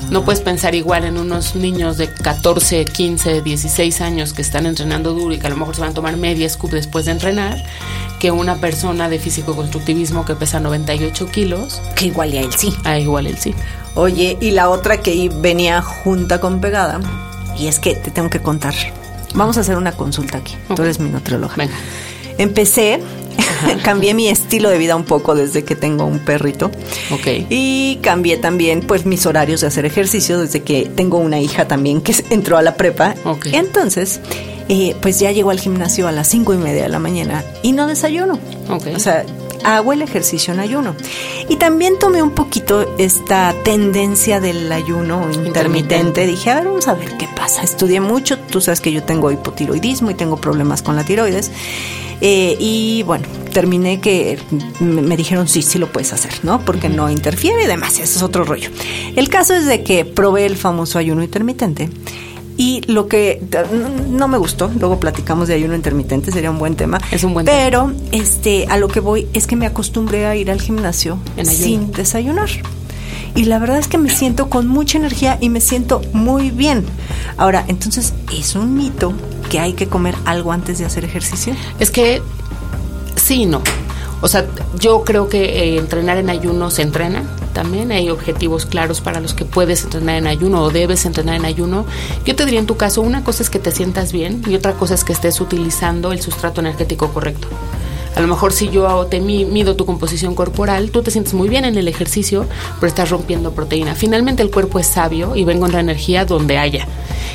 No 0.09 0.25
puedes 0.25 0.41
pensar 0.41 0.73
igual 0.73 1.05
en 1.05 1.17
unos 1.17 1.55
niños 1.55 1.97
de 1.97 2.11
14, 2.11 2.85
15, 2.85 3.41
16 3.41 4.01
años 4.01 4.33
que 4.33 4.41
están 4.41 4.65
entrenando 4.65 5.13
duro 5.13 5.33
y 5.35 5.37
que 5.37 5.47
a 5.47 5.51
lo 5.51 5.55
mejor 5.57 5.75
se 5.75 5.81
van 5.81 5.91
a 5.91 5.93
tomar 5.93 6.17
media 6.17 6.49
scoop 6.49 6.71
después 6.71 7.05
de 7.05 7.11
entrenar, 7.11 7.63
que 8.19 8.31
una 8.31 8.55
persona 8.55 9.07
de 9.07 9.19
físico-constructivismo 9.19 10.25
que 10.25 10.35
pesa 10.35 10.59
98 10.59 11.27
kilos. 11.27 11.81
Que 11.95 12.07
igual 12.07 12.31
a 12.31 12.41
él 12.41 12.49
sí. 12.57 12.73
Ah, 12.83 12.97
igual 12.97 13.27
él 13.27 13.37
sí. 13.37 13.53
Oye, 13.99 14.37
y 14.39 14.51
la 14.51 14.69
otra 14.69 15.01
que 15.01 15.29
venía 15.41 15.81
junta 15.81 16.39
con 16.39 16.61
pegada, 16.61 17.01
y 17.57 17.67
es 17.67 17.79
que 17.79 17.95
te 17.95 18.11
tengo 18.11 18.29
que 18.29 18.41
contar. 18.41 18.73
Vamos 19.33 19.57
a 19.57 19.59
hacer 19.59 19.75
una 19.75 19.91
consulta 19.91 20.37
aquí. 20.37 20.55
Tú 20.73 20.83
eres 20.83 21.01
mi 21.01 21.09
nutrióloga. 21.09 21.55
Venga. 21.57 21.75
Empecé, 22.37 23.01
cambié 23.83 24.13
mi 24.13 24.29
estilo 24.29 24.69
de 24.69 24.77
vida 24.77 24.95
un 24.95 25.03
poco 25.03 25.35
desde 25.35 25.65
que 25.65 25.75
tengo 25.75 26.05
un 26.05 26.19
perrito. 26.19 26.71
Ok. 27.11 27.27
Y 27.49 27.99
cambié 28.01 28.37
también, 28.37 28.83
pues, 28.87 29.05
mis 29.05 29.25
horarios 29.25 29.59
de 29.59 29.67
hacer 29.67 29.85
ejercicio 29.85 30.39
desde 30.39 30.61
que 30.61 30.85
tengo 30.85 31.17
una 31.17 31.41
hija 31.41 31.67
también 31.67 31.99
que 31.99 32.15
entró 32.29 32.57
a 32.57 32.61
la 32.61 32.75
prepa. 32.75 33.15
Ok. 33.25 33.47
Entonces, 33.51 34.21
eh, 34.69 34.95
pues 35.01 35.19
ya 35.19 35.33
llego 35.33 35.49
al 35.49 35.59
gimnasio 35.59 36.07
a 36.07 36.13
las 36.13 36.29
cinco 36.29 36.53
y 36.53 36.57
media 36.57 36.83
de 36.83 36.89
la 36.89 36.99
mañana 36.99 37.43
y 37.63 37.73
no 37.73 37.85
desayuno. 37.85 38.39
Ok. 38.69 38.87
O 38.95 38.99
sea, 38.99 39.25
hago 39.75 39.93
el 39.93 40.01
ejercicio 40.01 40.53
en 40.53 40.59
ayuno. 40.59 40.95
Y 41.47 41.57
también 41.57 41.99
tomé 41.99 42.21
un 42.21 42.31
poquito 42.31 42.95
esta 42.97 43.53
tendencia 43.63 44.39
del 44.39 44.71
ayuno 44.71 45.29
intermitente. 45.31 46.25
Dije, 46.25 46.51
a 46.51 46.55
ver, 46.55 46.65
vamos 46.65 46.87
a 46.87 46.93
ver 46.93 47.17
qué 47.17 47.27
pasa. 47.35 47.63
Estudié 47.63 48.01
mucho, 48.01 48.37
tú 48.37 48.61
sabes 48.61 48.81
que 48.81 48.91
yo 48.91 49.03
tengo 49.03 49.31
hipotiroidismo 49.31 50.11
y 50.11 50.15
tengo 50.15 50.37
problemas 50.37 50.81
con 50.81 50.95
la 50.95 51.03
tiroides. 51.03 51.51
Eh, 52.21 52.57
y 52.59 53.03
bueno, 53.03 53.25
terminé 53.53 54.01
que 54.01 54.37
me, 54.81 55.15
dijeron 55.15 55.47
sí, 55.47 55.61
sí 55.61 55.77
lo 55.77 55.87
puedes 55.87 56.11
hacer, 56.11 56.33
¿no? 56.43 56.59
Porque 56.65 56.89
no 56.89 57.09
interfiere 57.09 57.63
y 57.63 57.67
demás, 57.67 57.93
ese 57.93 58.03
es 58.03 58.21
otro 58.21 58.43
rollo. 58.43 58.69
El 59.15 59.29
caso 59.29 59.53
es 59.53 59.65
de 59.65 59.83
que 59.83 60.03
probé 60.03 60.45
el 60.45 60.57
famoso 60.57 60.99
ayuno 60.99 61.23
intermitente 61.23 61.89
y 62.59 62.81
lo 62.87 63.07
que 63.07 63.41
no 64.09 64.27
me 64.27 64.37
gustó, 64.37 64.69
luego 64.77 64.99
platicamos 64.99 65.47
de 65.47 65.53
ayuno 65.53 65.75
intermitente, 65.75 66.29
sería 66.29 66.51
un 66.51 66.59
buen 66.59 66.75
tema. 66.75 66.99
Es 67.09 67.23
un 67.23 67.33
buen 67.33 67.45
Pero 67.45 67.83
tema. 67.83 67.93
este, 68.11 68.67
a 68.67 68.75
lo 68.75 68.89
que 68.89 68.99
voy 68.99 69.29
es 69.31 69.47
que 69.47 69.55
me 69.55 69.65
acostumbré 69.65 70.25
a 70.25 70.35
ir 70.35 70.51
al 70.51 70.59
gimnasio 70.59 71.17
sin 71.45 71.93
desayunar. 71.93 72.49
Y 73.33 73.45
la 73.45 73.59
verdad 73.59 73.77
es 73.77 73.87
que 73.87 73.97
me 73.97 74.09
siento 74.09 74.49
con 74.49 74.67
mucha 74.67 74.97
energía 74.97 75.37
y 75.39 75.47
me 75.47 75.61
siento 75.61 76.01
muy 76.11 76.51
bien. 76.51 76.83
Ahora, 77.37 77.63
entonces, 77.69 78.13
¿es 78.37 78.53
un 78.55 78.75
mito 78.75 79.13
que 79.49 79.61
hay 79.61 79.71
que 79.71 79.87
comer 79.87 80.15
algo 80.25 80.51
antes 80.51 80.79
de 80.79 80.85
hacer 80.85 81.05
ejercicio? 81.05 81.55
Es 81.79 81.91
que 81.91 82.21
sí 83.15 83.43
y 83.43 83.45
no. 83.45 83.61
O 84.19 84.27
sea, 84.27 84.45
yo 84.77 85.05
creo 85.05 85.29
que 85.29 85.45
eh, 85.45 85.77
entrenar 85.77 86.17
en 86.17 86.29
ayuno 86.29 86.71
se 86.71 86.81
entrena 86.81 87.23
también. 87.59 87.91
Hay 87.91 88.09
objetivos 88.09 88.65
claros 88.65 89.01
para 89.01 89.19
los 89.19 89.33
que 89.33 89.43
puedes 89.43 89.83
entrenar 89.83 90.15
en 90.15 90.27
ayuno 90.27 90.63
o 90.63 90.69
debes 90.69 91.05
entrenar 91.05 91.35
en 91.35 91.43
ayuno. 91.43 91.85
Yo 92.23 92.33
te 92.33 92.45
diría 92.45 92.61
en 92.61 92.67
tu 92.67 92.77
caso, 92.77 93.01
una 93.01 93.21
cosa 93.21 93.43
es 93.43 93.49
que 93.49 93.59
te 93.59 93.71
sientas 93.71 94.13
bien 94.13 94.41
y 94.47 94.55
otra 94.55 94.75
cosa 94.75 94.93
es 94.93 95.03
que 95.03 95.11
estés 95.11 95.41
utilizando 95.41 96.13
el 96.13 96.21
sustrato 96.21 96.61
energético 96.61 97.09
correcto. 97.09 97.49
A 98.15 98.21
lo 98.21 98.27
mejor 98.27 98.53
si 98.53 98.69
yo 98.69 99.05
te 99.07 99.19
mido 99.19 99.75
tu 99.75 99.85
composición 99.85 100.35
corporal, 100.35 100.89
tú 100.89 101.01
te 101.01 101.11
sientes 101.11 101.33
muy 101.33 101.49
bien 101.49 101.65
en 101.65 101.77
el 101.77 101.89
ejercicio, 101.89 102.45
pero 102.79 102.87
estás 102.87 103.09
rompiendo 103.09 103.51
proteína. 103.51 103.93
Finalmente 103.93 104.41
el 104.41 104.51
cuerpo 104.51 104.79
es 104.79 104.87
sabio 104.87 105.35
y 105.35 105.43
va 105.43 105.51
a 105.51 105.55
encontrar 105.55 105.81
energía 105.81 106.23
donde 106.23 106.57
haya. 106.57 106.87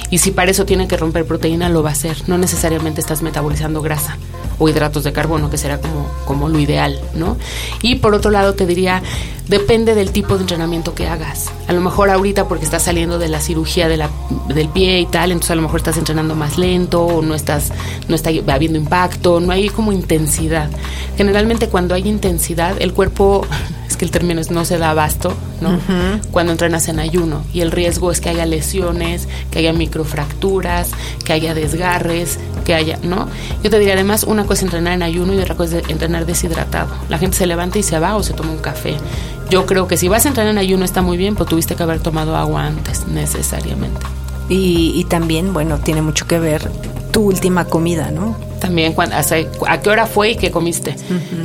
Y 0.08 0.18
si 0.18 0.30
para 0.30 0.50
eso 0.50 0.64
tiene 0.64 0.88
que 0.88 0.96
romper 0.96 1.26
proteína, 1.26 1.68
lo 1.68 1.82
va 1.82 1.90
a 1.90 1.92
hacer. 1.92 2.16
No 2.28 2.38
necesariamente 2.38 3.02
estás 3.02 3.20
metabolizando 3.20 3.82
grasa 3.82 4.16
o 4.58 4.68
hidratos 4.68 5.04
de 5.04 5.12
carbono, 5.12 5.50
que 5.50 5.58
será 5.58 5.80
como, 5.80 6.08
como 6.24 6.48
lo 6.48 6.58
ideal, 6.58 7.00
¿no? 7.14 7.36
Y 7.82 7.96
por 7.96 8.14
otro 8.14 8.30
lado 8.30 8.54
te 8.54 8.66
diría, 8.66 9.02
depende 9.48 9.94
del 9.94 10.10
tipo 10.10 10.36
de 10.36 10.42
entrenamiento 10.42 10.94
que 10.94 11.06
hagas. 11.06 11.50
A 11.68 11.72
lo 11.72 11.80
mejor 11.80 12.10
ahorita 12.10 12.48
porque 12.48 12.64
estás 12.64 12.82
saliendo 12.82 13.18
de 13.18 13.28
la 13.28 13.40
cirugía 13.40 13.88
de 13.88 13.96
la, 13.96 14.10
del 14.48 14.68
pie 14.68 15.00
y 15.00 15.06
tal, 15.06 15.32
entonces 15.32 15.50
a 15.50 15.56
lo 15.56 15.62
mejor 15.62 15.80
estás 15.80 15.98
entrenando 15.98 16.34
más 16.34 16.58
lento 16.58 17.04
o 17.04 17.22
no 17.22 17.34
estás 17.34 17.70
no 18.08 18.14
está 18.14 18.30
habiendo 18.48 18.78
impacto, 18.78 19.40
no 19.40 19.52
hay 19.52 19.68
como 19.68 19.92
intensidad. 19.92 20.70
Generalmente 21.16 21.68
cuando 21.68 21.94
hay 21.94 22.08
intensidad, 22.08 22.80
el 22.80 22.92
cuerpo 22.92 23.46
es 23.88 23.96
que 23.96 24.04
el 24.04 24.10
término 24.10 24.40
es 24.40 24.50
no 24.50 24.64
se 24.64 24.78
da 24.78 24.90
abasto, 24.90 25.34
¿no? 25.60 25.78
Cuando 26.30 26.52
entrenas 26.52 26.88
en 26.88 26.98
ayuno 26.98 27.44
y 27.52 27.60
el 27.60 27.70
riesgo 27.70 28.10
es 28.10 28.20
que 28.20 28.30
haya 28.30 28.46
lesiones, 28.46 29.28
que 29.50 29.58
haya 29.58 29.72
microfracturas, 29.72 30.90
que 31.24 31.32
haya 31.32 31.54
desgarres, 31.54 32.38
que 32.64 32.74
haya, 32.74 32.98
¿no? 33.02 33.28
Yo 33.62 33.70
te 33.70 33.78
diría 33.78 33.94
además 33.94 34.24
una 34.24 34.44
cosa 34.44 34.60
es 34.60 34.62
entrenar 34.64 34.94
en 34.94 35.02
ayuno 35.02 35.34
y 35.34 35.38
otra 35.38 35.54
cosa 35.54 35.78
es 35.78 35.88
entrenar 35.88 36.26
deshidratado. 36.26 36.88
La 37.08 37.18
gente 37.18 37.36
se 37.36 37.46
levanta 37.46 37.78
y 37.78 37.82
se 37.82 37.98
va 37.98 38.16
o 38.16 38.22
se 38.22 38.32
toma 38.32 38.50
un 38.50 38.58
café. 38.58 38.96
Yo 39.50 39.66
creo 39.66 39.86
que 39.86 39.96
si 39.96 40.08
vas 40.08 40.24
a 40.24 40.28
entrenar 40.28 40.52
en 40.52 40.58
ayuno 40.58 40.84
está 40.84 41.02
muy 41.02 41.16
bien, 41.16 41.34
pero 41.34 41.46
tuviste 41.46 41.76
que 41.76 41.82
haber 41.82 42.00
tomado 42.00 42.36
agua 42.36 42.66
antes, 42.66 43.06
necesariamente. 43.06 44.00
Y, 44.48 44.92
y 44.96 45.04
también, 45.04 45.52
bueno, 45.52 45.78
tiene 45.78 46.02
mucho 46.02 46.26
que 46.26 46.38
ver 46.38 46.70
tu 47.12 47.22
última 47.22 47.66
comida, 47.66 48.10
¿no? 48.10 48.36
También 48.64 48.94
cuando, 48.94 49.14
a 49.16 49.80
qué 49.80 49.90
hora 49.90 50.06
fue 50.06 50.30
y 50.30 50.36
qué 50.36 50.50
comiste. 50.50 50.96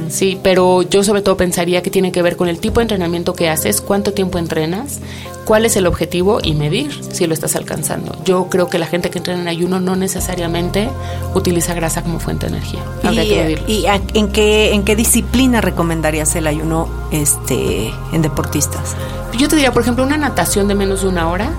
Sí, 0.08 0.40
pero 0.42 0.84
yo 0.84 1.04
sobre 1.04 1.22
todo 1.22 1.36
pensaría 1.36 1.84
que 1.84 1.90
tiene 1.90 2.14
que 2.14 2.22
ver 2.22 2.38
con 2.38 2.48
el 2.48 2.60
tipo 2.60 2.80
de 2.80 2.84
entrenamiento 2.84 3.34
que 3.34 3.50
haces, 3.50 3.82
cuánto 3.82 4.14
tiempo 4.14 4.38
entrenas, 4.38 5.00
cuál 5.44 5.66
es 5.66 5.76
el 5.76 5.86
objetivo 5.86 6.40
y 6.42 6.54
medir 6.54 6.98
si 7.12 7.28
lo 7.28 7.34
estás 7.34 7.58
alcanzando. 7.58 8.16
Yo 8.24 8.48
creo 8.50 8.68
que 8.68 8.80
la 8.80 8.86
gente 8.86 9.10
que 9.10 9.18
entrena 9.18 9.42
en 9.42 9.48
ayuno 9.50 9.82
no 9.82 9.98
necesariamente 9.98 10.90
utiliza 11.36 11.74
grasa 11.74 12.04
como 12.04 12.20
fuente 12.20 12.48
de 12.48 12.58
energía. 12.58 12.82
¿Y, 13.68 13.74
¿y 13.74 13.86
en, 14.14 14.30
qué, 14.30 14.74
en 14.74 14.84
qué 14.84 14.96
disciplina 14.96 15.60
recomendarías 15.60 16.34
el 16.36 16.48
ayuno 16.48 16.88
este, 17.12 17.92
en 18.14 18.22
deportistas? 18.22 18.96
Yo 19.38 19.50
te 19.50 19.58
diría, 19.58 19.74
por 19.74 19.82
ejemplo, 19.82 20.06
una 20.06 20.18
natación 20.18 20.70
de 20.70 20.76
menos 20.76 21.02
de 21.02 21.10
una 21.10 21.30
hora, 21.30 21.50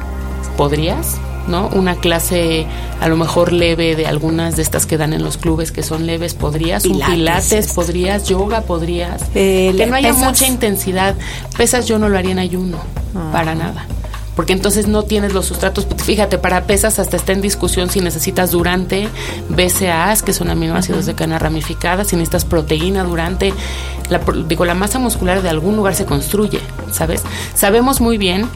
¿podrías? 0.57 1.19
¿No? 1.50 1.69
Una 1.69 1.97
clase 1.97 2.66
a 3.00 3.09
lo 3.09 3.16
mejor 3.16 3.52
leve 3.52 3.97
de 3.97 4.07
algunas 4.07 4.57
de 4.57 4.62
estas 4.62 4.87
que 4.87 4.97
dan 4.97 5.12
en 5.12 5.23
los 5.23 5.37
clubes 5.37 5.73
que 5.73 5.83
son 5.83 6.07
leves, 6.07 6.35
podrías, 6.35 6.85
pilates, 6.85 7.09
un 7.09 7.14
pilates, 7.14 7.73
podrías, 7.73 8.28
yoga, 8.28 8.62
podrías. 8.62 9.23
Eh, 9.35 9.75
que 9.76 9.87
no 9.87 9.97
haya 9.97 10.12
mucha 10.12 10.47
intensidad. 10.47 11.14
Pesas 11.57 11.87
yo 11.87 11.99
no 11.99 12.09
lo 12.09 12.16
haría 12.16 12.33
en 12.33 12.38
ayuno, 12.38 12.78
ah. 13.14 13.30
para 13.33 13.54
nada. 13.54 13.87
Porque 14.37 14.52
entonces 14.54 14.87
no 14.87 15.02
tienes 15.02 15.35
los 15.35 15.47
sustratos. 15.47 15.87
Fíjate, 16.02 16.38
para 16.38 16.64
pesas 16.64 16.99
hasta 16.99 17.16
está 17.16 17.33
en 17.33 17.42
discusión 17.42 17.90
si 17.90 18.00
necesitas 18.00 18.52
durante 18.52 19.09
BCAAs, 19.50 20.23
que 20.23 20.33
son 20.33 20.49
aminoácidos 20.49 21.04
de 21.04 21.14
cadena 21.14 21.38
ramificada, 21.38 22.04
si 22.04 22.16
necesitas 22.16 22.47
proteína 22.47 23.04
durante. 23.04 23.52
La, 24.09 24.21
digo, 24.47 24.64
la 24.64 24.75
masa 24.75 24.99
muscular 24.99 25.42
de 25.42 25.50
algún 25.50 25.76
lugar 25.76 25.95
se 25.95 26.07
construye, 26.07 26.61
¿sabes? 26.90 27.23
Sabemos 27.54 28.00
muy 28.00 28.16
bien 28.16 28.49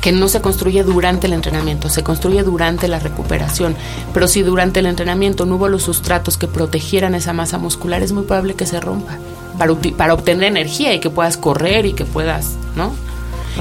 que 0.00 0.12
no 0.12 0.28
se 0.28 0.40
construye 0.40 0.82
durante 0.82 1.26
el 1.26 1.32
entrenamiento, 1.32 1.88
se 1.88 2.02
construye 2.02 2.42
durante 2.42 2.88
la 2.88 2.98
recuperación. 2.98 3.76
Pero 4.12 4.28
si 4.28 4.42
durante 4.42 4.80
el 4.80 4.86
entrenamiento 4.86 5.46
no 5.46 5.56
hubo 5.56 5.68
los 5.68 5.82
sustratos 5.82 6.36
que 6.36 6.46
protegieran 6.46 7.14
esa 7.14 7.32
masa 7.32 7.58
muscular, 7.58 8.02
es 8.02 8.12
muy 8.12 8.24
probable 8.24 8.54
que 8.54 8.66
se 8.66 8.80
rompa 8.80 9.18
para, 9.58 9.74
para 9.96 10.14
obtener 10.14 10.44
energía 10.44 10.94
y 10.94 11.00
que 11.00 11.10
puedas 11.10 11.36
correr 11.36 11.86
y 11.86 11.92
que 11.92 12.04
puedas, 12.04 12.52
¿no? 12.76 12.92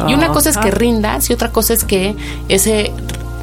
Y 0.08 0.13
una 0.13 0.29
cosa 0.29 0.50
es 0.50 0.58
que 0.58 0.72
rindas 0.72 1.29
y 1.29 1.34
otra 1.34 1.51
cosa 1.51 1.74
es 1.74 1.84
que 1.84 2.15
ese 2.48 2.93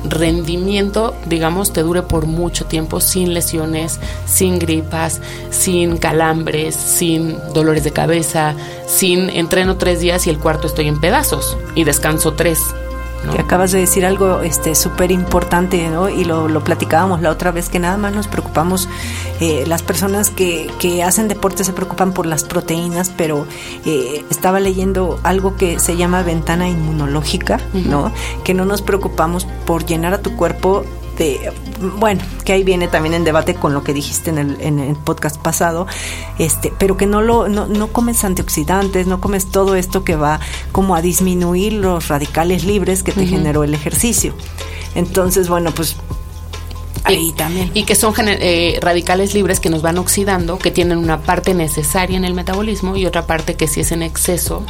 rendimiento, 0.09 1.15
digamos, 1.27 1.73
te 1.73 1.83
dure 1.83 2.03
por 2.03 2.27
mucho 2.27 2.65
tiempo 2.65 3.01
sin 3.01 3.35
lesiones, 3.35 3.99
sin 4.27 4.59
gripas, 4.59 5.21
sin 5.51 5.99
calambres, 5.99 6.75
sin 6.75 7.37
dolores 7.53 7.85
de 7.85 7.93
cabeza, 7.93 8.55
sin 8.87 9.29
entreno 9.31 9.77
tres 9.77 10.01
días 10.01 10.27
y 10.27 10.31
el 10.31 10.39
cuarto 10.39 10.67
estoy 10.67 10.87
en 10.87 11.01
pedazos 11.01 11.59
y 11.75 11.85
descanso 11.85 12.35
tres. 12.35 12.61
Que 13.33 13.41
acabas 13.41 13.73
de 13.73 13.81
decir 13.81 14.07
algo 14.07 14.41
este 14.43 14.75
súper 14.75 15.11
importante, 15.11 15.89
¿no? 15.89 16.09
Y 16.09 16.25
lo, 16.25 16.49
lo, 16.49 16.63
platicábamos 16.63 17.23
la 17.23 17.31
otra 17.31 17.51
vez, 17.51 17.69
que 17.69 17.81
nada 17.81 17.97
más 17.97 18.15
nos 18.15 18.29
preocupamos, 18.29 18.89
eh, 19.41 19.65
las 19.67 19.83
personas 19.83 20.31
que, 20.31 20.71
que, 20.79 21.03
hacen 21.03 21.27
deporte 21.27 21.65
se 21.65 21.73
preocupan 21.73 22.13
por 22.13 22.27
las 22.27 22.45
proteínas, 22.45 23.11
pero 23.17 23.47
eh, 23.85 24.25
estaba 24.31 24.61
leyendo 24.61 25.19
algo 25.25 25.57
que 25.57 25.81
se 25.81 25.97
llama 25.97 26.23
ventana 26.23 26.69
inmunológica, 26.69 27.59
¿no? 27.73 28.13
Que 28.45 28.55
no 28.55 28.65
nos 28.65 28.83
preocupamos 28.83 29.47
por 29.65 29.85
llenar 29.87 30.15
a 30.15 30.19
tu 30.19 30.37
cuerpo 30.37 30.85
este, 31.17 31.51
bueno, 31.79 32.23
que 32.45 32.53
ahí 32.53 32.63
viene 32.63 32.89
también 32.89 33.15
en 33.15 33.25
debate 33.25 33.55
con 33.55 33.73
lo 33.73 33.83
que 33.83 33.95
dijiste 33.95 34.29
en 34.29 34.37
el, 34.37 34.61
en 34.61 34.79
el 34.79 34.97
podcast 34.97 35.41
pasado, 35.41 35.87
este, 36.39 36.75
pero 36.79 36.99
que 36.99 37.07
no 37.07 37.23
lo, 37.23 37.49
no, 37.49 37.67
no 37.67 37.87
comes 37.89 38.23
antioxidantes, 38.23 39.07
no 39.07 39.19
comes 39.19 39.51
todo 39.51 39.77
esto 39.77 40.05
que 40.05 40.15
va 40.15 40.41
como 40.73 40.95
a 40.95 41.01
disminuir 41.01 41.73
los 41.73 42.09
radicales 42.09 42.65
libres 42.65 43.03
que 43.03 43.13
te 43.13 43.27
generó 43.27 43.65
el 43.65 43.73
ejercicio. 43.73 44.35
Entonces, 44.95 45.49
bueno, 45.49 45.73
pues 45.75 45.97
Ahí 47.05 47.33
también. 47.37 47.71
Y 47.73 47.85
que 47.85 47.95
son 47.95 48.15
eh, 48.19 48.79
radicales 48.83 49.33
libres 49.33 49.61
que 49.61 49.71
nos 49.71 49.81
van 49.81 49.97
oxidando, 49.97 50.59
que 50.59 50.73
tienen 50.73 50.99
una 50.99 51.23
parte 51.23 51.55
necesaria 51.55 52.17
en 52.17 52.25
el 52.25 52.35
metabolismo 52.35 52.97
y 52.97 53.07
otra 53.07 53.27
parte 53.27 53.55
que 53.55 53.69
si 53.69 53.81
es 53.81 53.93
en 53.93 54.03
exceso 54.03 54.67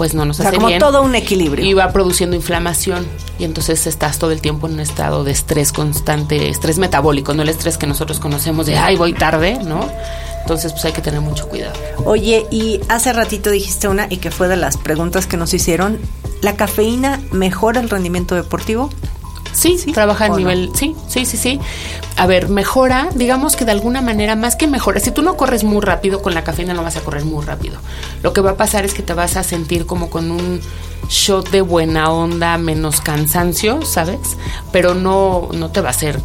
pues 0.00 0.14
no 0.14 0.24
nos 0.24 0.40
o 0.40 0.44
sea, 0.44 0.52
como 0.52 0.70
todo 0.78 1.02
un 1.02 1.14
equilibrio. 1.14 1.62
Y 1.62 1.74
va 1.74 1.92
produciendo 1.92 2.34
inflamación 2.34 3.06
y 3.38 3.44
entonces 3.44 3.86
estás 3.86 4.18
todo 4.18 4.30
el 4.30 4.40
tiempo 4.40 4.66
en 4.66 4.72
un 4.72 4.80
estado 4.80 5.24
de 5.24 5.32
estrés 5.32 5.72
constante, 5.72 6.48
estrés 6.48 6.78
metabólico, 6.78 7.34
no 7.34 7.42
el 7.42 7.50
estrés 7.50 7.76
que 7.76 7.86
nosotros 7.86 8.18
conocemos 8.18 8.64
de, 8.64 8.78
ay, 8.78 8.96
voy 8.96 9.12
tarde, 9.12 9.58
¿no? 9.62 9.86
Entonces, 10.40 10.72
pues 10.72 10.86
hay 10.86 10.92
que 10.92 11.02
tener 11.02 11.20
mucho 11.20 11.50
cuidado. 11.50 11.74
Oye, 12.06 12.46
y 12.50 12.80
hace 12.88 13.12
ratito 13.12 13.50
dijiste 13.50 13.88
una 13.88 14.06
y 14.08 14.16
que 14.16 14.30
fue 14.30 14.48
de 14.48 14.56
las 14.56 14.78
preguntas 14.78 15.26
que 15.26 15.36
nos 15.36 15.52
hicieron, 15.52 15.98
¿la 16.40 16.56
cafeína 16.56 17.20
mejora 17.30 17.82
el 17.82 17.90
rendimiento 17.90 18.34
deportivo? 18.34 18.88
Sí, 19.52 19.78
sí, 19.78 19.92
trabaja 19.92 20.26
a 20.26 20.28
nivel, 20.30 20.70
sí, 20.74 20.94
sí, 21.08 21.24
sí, 21.26 21.36
sí. 21.36 21.60
A 22.16 22.26
ver, 22.26 22.48
mejora, 22.48 23.08
digamos 23.14 23.56
que 23.56 23.64
de 23.64 23.72
alguna 23.72 24.00
manera, 24.00 24.36
más 24.36 24.56
que 24.56 24.66
mejora, 24.66 25.00
si 25.00 25.10
tú 25.10 25.22
no 25.22 25.36
corres 25.36 25.64
muy 25.64 25.80
rápido, 25.80 26.22
con 26.22 26.34
la 26.34 26.44
cafeína 26.44 26.74
no 26.74 26.82
vas 26.82 26.96
a 26.96 27.00
correr 27.00 27.24
muy 27.24 27.44
rápido. 27.44 27.78
Lo 28.22 28.32
que 28.32 28.40
va 28.40 28.52
a 28.52 28.56
pasar 28.56 28.84
es 28.84 28.94
que 28.94 29.02
te 29.02 29.14
vas 29.14 29.36
a 29.36 29.42
sentir 29.42 29.86
como 29.86 30.10
con 30.10 30.30
un 30.30 30.60
shot 31.08 31.50
de 31.50 31.60
buena 31.60 32.10
onda, 32.10 32.56
menos 32.58 33.00
cansancio, 33.00 33.82
¿sabes? 33.82 34.36
Pero 34.72 34.94
no, 34.94 35.48
no 35.52 35.70
te 35.70 35.80
va 35.80 35.88
a 35.88 35.90
hacer 35.90 36.20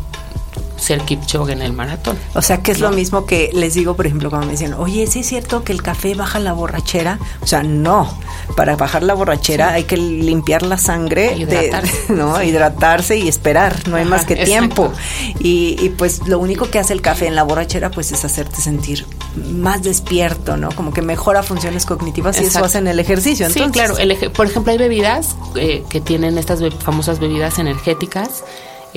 ser 0.78 1.02
Kipchoge 1.02 1.54
en 1.54 1.62
el 1.62 1.74
maratón. 1.74 2.18
O 2.34 2.42
sea, 2.42 2.62
que 2.62 2.72
es 2.72 2.80
lo 2.80 2.92
mismo 2.92 3.26
que 3.26 3.50
les 3.54 3.74
digo, 3.74 3.96
por 3.96 4.06
ejemplo, 4.06 4.30
cuando 4.30 4.48
me 4.48 4.54
dicen, 4.54 4.74
oye, 4.74 5.08
¿sí 5.08 5.20
es 5.20 5.28
cierto 5.28 5.64
que 5.64 5.72
el 5.72 5.82
café 5.82 6.16
baja 6.16 6.40
la 6.40 6.54
borrachera? 6.54 7.20
O 7.42 7.48
sea, 7.48 7.64
no. 7.64 8.18
Para 8.56 8.76
bajar 8.76 9.04
la 9.04 9.14
borrachera 9.14 9.74
hay 9.74 9.84
que 9.84 9.98
limpiar 9.98 10.64
la 10.64 10.78
sangre, 10.78 11.36
hidratarse. 11.38 12.06
¿no? 12.14 12.42
Hidratarse 12.42 13.18
y 13.18 13.28
esperar, 13.28 13.88
no 13.88 13.98
hay 13.98 14.06
más 14.06 14.26
que 14.26 14.36
tiempo. 14.36 14.92
Y, 15.40 15.78
y, 15.80 15.90
pues 15.90 16.28
lo 16.28 16.40
único 16.40 16.70
que 16.70 16.80
hace 16.80 16.94
el 16.94 17.02
café 17.02 17.28
en 17.28 17.36
la 17.36 17.44
borrachera 17.44 17.90
pues 17.92 18.12
es 18.12 18.24
hacerte 18.26 18.58
sentir 18.58 19.06
más 19.36 19.84
despierto, 19.84 20.58
¿no? 20.58 20.70
Como 20.72 20.94
que 20.94 21.02
mejora 21.02 21.44
funciones 21.44 21.86
cognitivas 21.86 22.40
y 22.40 22.46
eso 22.46 22.64
hace 22.64 22.78
en 22.78 22.88
el 22.88 23.00
ejercicio. 23.00 23.50
Sí, 23.50 23.62
claro. 23.72 23.96
por 24.34 24.46
ejemplo, 24.46 24.72
hay 24.72 24.78
bebidas 24.78 25.36
eh, 25.56 25.84
que 25.90 26.02
tienen 26.02 26.38
estas 26.38 26.60
famosas 26.80 27.20
bebidas 27.20 27.60
energéticas 27.60 28.44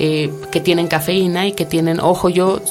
eh, 0.01 0.31
que 0.49 0.61
tienen 0.61 0.87
cafeína 0.87 1.45
y 1.45 1.51
que 1.51 1.65
tienen, 1.65 1.99
ojo, 1.99 2.29
yo, 2.29 2.61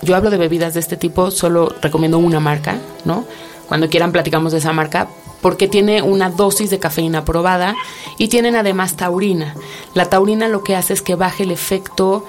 yo 0.00 0.16
hablo 0.16 0.30
de 0.30 0.38
bebidas 0.38 0.72
de 0.72 0.80
este 0.80 0.96
tipo, 0.96 1.30
solo 1.30 1.74
recomiendo 1.82 2.18
una 2.18 2.40
marca, 2.40 2.78
¿no? 3.04 3.26
Cuando 3.68 3.90
quieran 3.90 4.12
platicamos 4.12 4.52
de 4.52 4.58
esa 4.58 4.72
marca, 4.72 5.06
porque 5.40 5.68
tiene 5.68 6.02
una 6.02 6.30
dosis 6.30 6.70
de 6.70 6.78
cafeína 6.78 7.24
probada 7.24 7.74
y 8.18 8.28
tienen 8.28 8.56
además 8.56 8.96
taurina. 8.96 9.54
La 9.94 10.06
taurina 10.06 10.48
lo 10.48 10.62
que 10.62 10.76
hace 10.76 10.92
es 10.92 11.02
que 11.02 11.14
baje 11.14 11.44
el 11.44 11.50
efecto, 11.50 12.24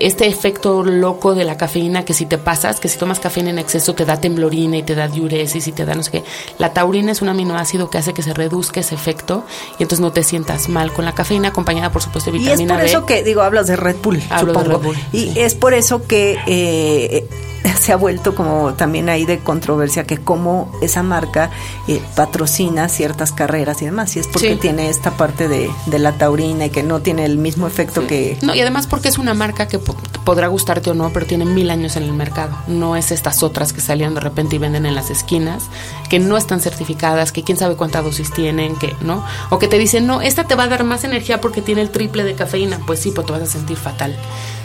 este 0.00 0.26
efecto 0.26 0.82
loco 0.82 1.34
de 1.34 1.44
la 1.44 1.56
cafeína 1.56 2.04
que 2.04 2.14
si 2.14 2.26
te 2.26 2.36
pasas, 2.36 2.80
que 2.80 2.88
si 2.88 2.98
tomas 2.98 3.20
cafeína 3.20 3.50
en 3.50 3.58
exceso 3.58 3.94
te 3.94 4.04
da 4.04 4.20
temblorina 4.20 4.76
y 4.76 4.82
te 4.82 4.94
da 4.94 5.08
diuresis 5.08 5.66
y 5.68 5.72
te 5.72 5.84
da 5.84 5.94
no 5.94 6.02
sé 6.02 6.10
qué. 6.10 6.24
La 6.58 6.72
taurina 6.72 7.12
es 7.12 7.22
un 7.22 7.28
aminoácido 7.28 7.88
que 7.90 7.98
hace 7.98 8.12
que 8.12 8.22
se 8.22 8.34
reduzca 8.34 8.80
ese 8.80 8.94
efecto 8.94 9.44
y 9.78 9.82
entonces 9.84 10.00
no 10.00 10.12
te 10.12 10.24
sientas 10.24 10.68
mal 10.68 10.92
con 10.92 11.04
la 11.04 11.14
cafeína 11.14 11.48
acompañada 11.48 11.92
por 11.92 12.02
supuesto 12.02 12.30
de 12.30 12.38
vitamina 12.38 12.76
B. 12.76 12.82
Y 12.82 12.86
es 12.86 12.92
por 12.92 12.98
eso 12.98 13.06
que, 13.06 13.22
digo, 13.22 13.42
hablas 13.42 13.66
de 13.68 13.76
Red 13.76 13.96
Bull, 14.02 14.20
supongo. 14.38 14.92
Y 15.12 15.38
es 15.38 15.54
por 15.54 15.74
eso 15.74 16.06
que... 16.06 16.38
Eh, 16.46 17.28
se 17.78 17.92
ha 17.92 17.96
vuelto 17.96 18.34
como 18.34 18.74
también 18.74 19.08
ahí 19.08 19.24
de 19.24 19.38
controversia 19.38 20.04
que 20.04 20.18
cómo 20.18 20.72
esa 20.82 21.02
marca 21.02 21.50
eh, 21.86 22.00
patrocina 22.16 22.88
ciertas 22.88 23.32
carreras 23.32 23.80
y 23.82 23.86
demás. 23.86 24.16
Y 24.16 24.20
es 24.20 24.26
porque 24.26 24.56
tiene 24.56 24.88
esta 24.88 25.16
parte 25.16 25.48
de, 25.48 25.70
de, 25.86 25.98
la 25.98 26.12
taurina 26.12 26.66
y 26.66 26.70
que 26.70 26.82
no 26.82 27.00
tiene 27.00 27.24
el 27.24 27.38
mismo 27.38 27.66
efecto 27.66 28.06
que... 28.06 28.36
No, 28.42 28.54
y 28.54 28.60
además 28.60 28.86
porque 28.86 29.08
es 29.08 29.18
una 29.18 29.34
marca 29.34 29.68
que 29.68 29.78
podrá 30.24 30.48
gustarte 30.48 30.90
o 30.90 30.94
no, 30.94 31.10
pero 31.12 31.26
tiene 31.26 31.44
mil 31.44 31.70
años 31.70 31.96
en 31.96 32.02
el 32.02 32.12
mercado. 32.12 32.56
No 32.66 32.96
es 32.96 33.10
estas 33.10 33.42
otras 33.42 33.72
que 33.72 33.80
salían 33.80 34.14
de 34.14 34.20
repente 34.20 34.56
y 34.56 34.58
venden 34.58 34.86
en 34.86 34.94
las 34.94 35.10
esquinas, 35.10 35.64
que 36.10 36.18
no 36.18 36.36
están 36.36 36.60
certificadas, 36.60 37.32
que 37.32 37.42
quién 37.42 37.58
sabe 37.58 37.76
cuánta 37.76 38.02
dosis 38.02 38.32
tienen, 38.32 38.76
que 38.76 38.94
no. 39.00 39.24
O 39.50 39.58
que 39.58 39.68
te 39.68 39.78
dicen, 39.78 40.06
no, 40.06 40.20
esta 40.20 40.44
te 40.44 40.54
va 40.54 40.64
a 40.64 40.68
dar 40.68 40.84
más 40.84 41.04
energía 41.04 41.40
porque 41.40 41.62
tiene 41.62 41.80
el 41.80 41.90
triple 41.90 42.24
de 42.24 42.34
cafeína. 42.34 42.80
Pues 42.86 43.00
sí, 43.00 43.12
pues 43.14 43.26
te 43.26 43.32
vas 43.32 43.42
a 43.42 43.46
sentir 43.46 43.76
fatal. 43.76 44.16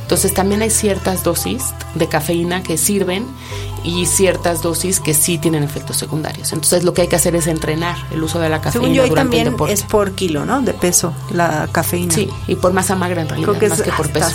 Entonces 0.04 0.34
también 0.34 0.62
hay 0.62 0.70
ciertas 0.70 1.24
dosis 1.24 1.74
de 1.96 2.08
cafeína 2.08 2.62
que 2.62 2.78
sirven 3.04 3.28
y 3.84 4.06
ciertas 4.06 4.62
dosis 4.62 5.00
que 5.02 5.14
sí 5.14 5.38
tienen 5.38 5.64
efectos 5.64 5.98
secundarios. 5.98 6.54
Entonces 6.54 6.84
lo 6.84 6.94
que 6.94 7.02
hay 7.02 7.08
que 7.08 7.18
hacer 7.18 7.36
es 7.36 7.48
entrenar 7.48 7.98
el 8.12 8.24
uso 8.24 8.40
de 8.40 8.50
la 8.50 8.62
cafeína 8.62 8.84
Según 8.84 8.96
yo, 8.96 9.08
durante 9.08 9.44
también 9.44 9.56
es 9.70 9.84
por 9.84 10.14
kilo, 10.14 10.46
¿no? 10.46 10.62
De 10.62 10.74
peso 10.74 11.14
la 11.32 11.68
cafeína. 11.72 12.14
Sí, 12.14 12.30
y 12.48 12.56
por 12.56 12.72
masa 12.72 12.96
magra 12.96 13.22
en 13.22 13.30
realidad, 13.30 13.50
Creo 13.50 13.60
que 13.60 13.70
más 13.70 13.80
es 13.80 13.86
que 13.86 13.92
por 13.92 14.10
peso. 14.10 14.30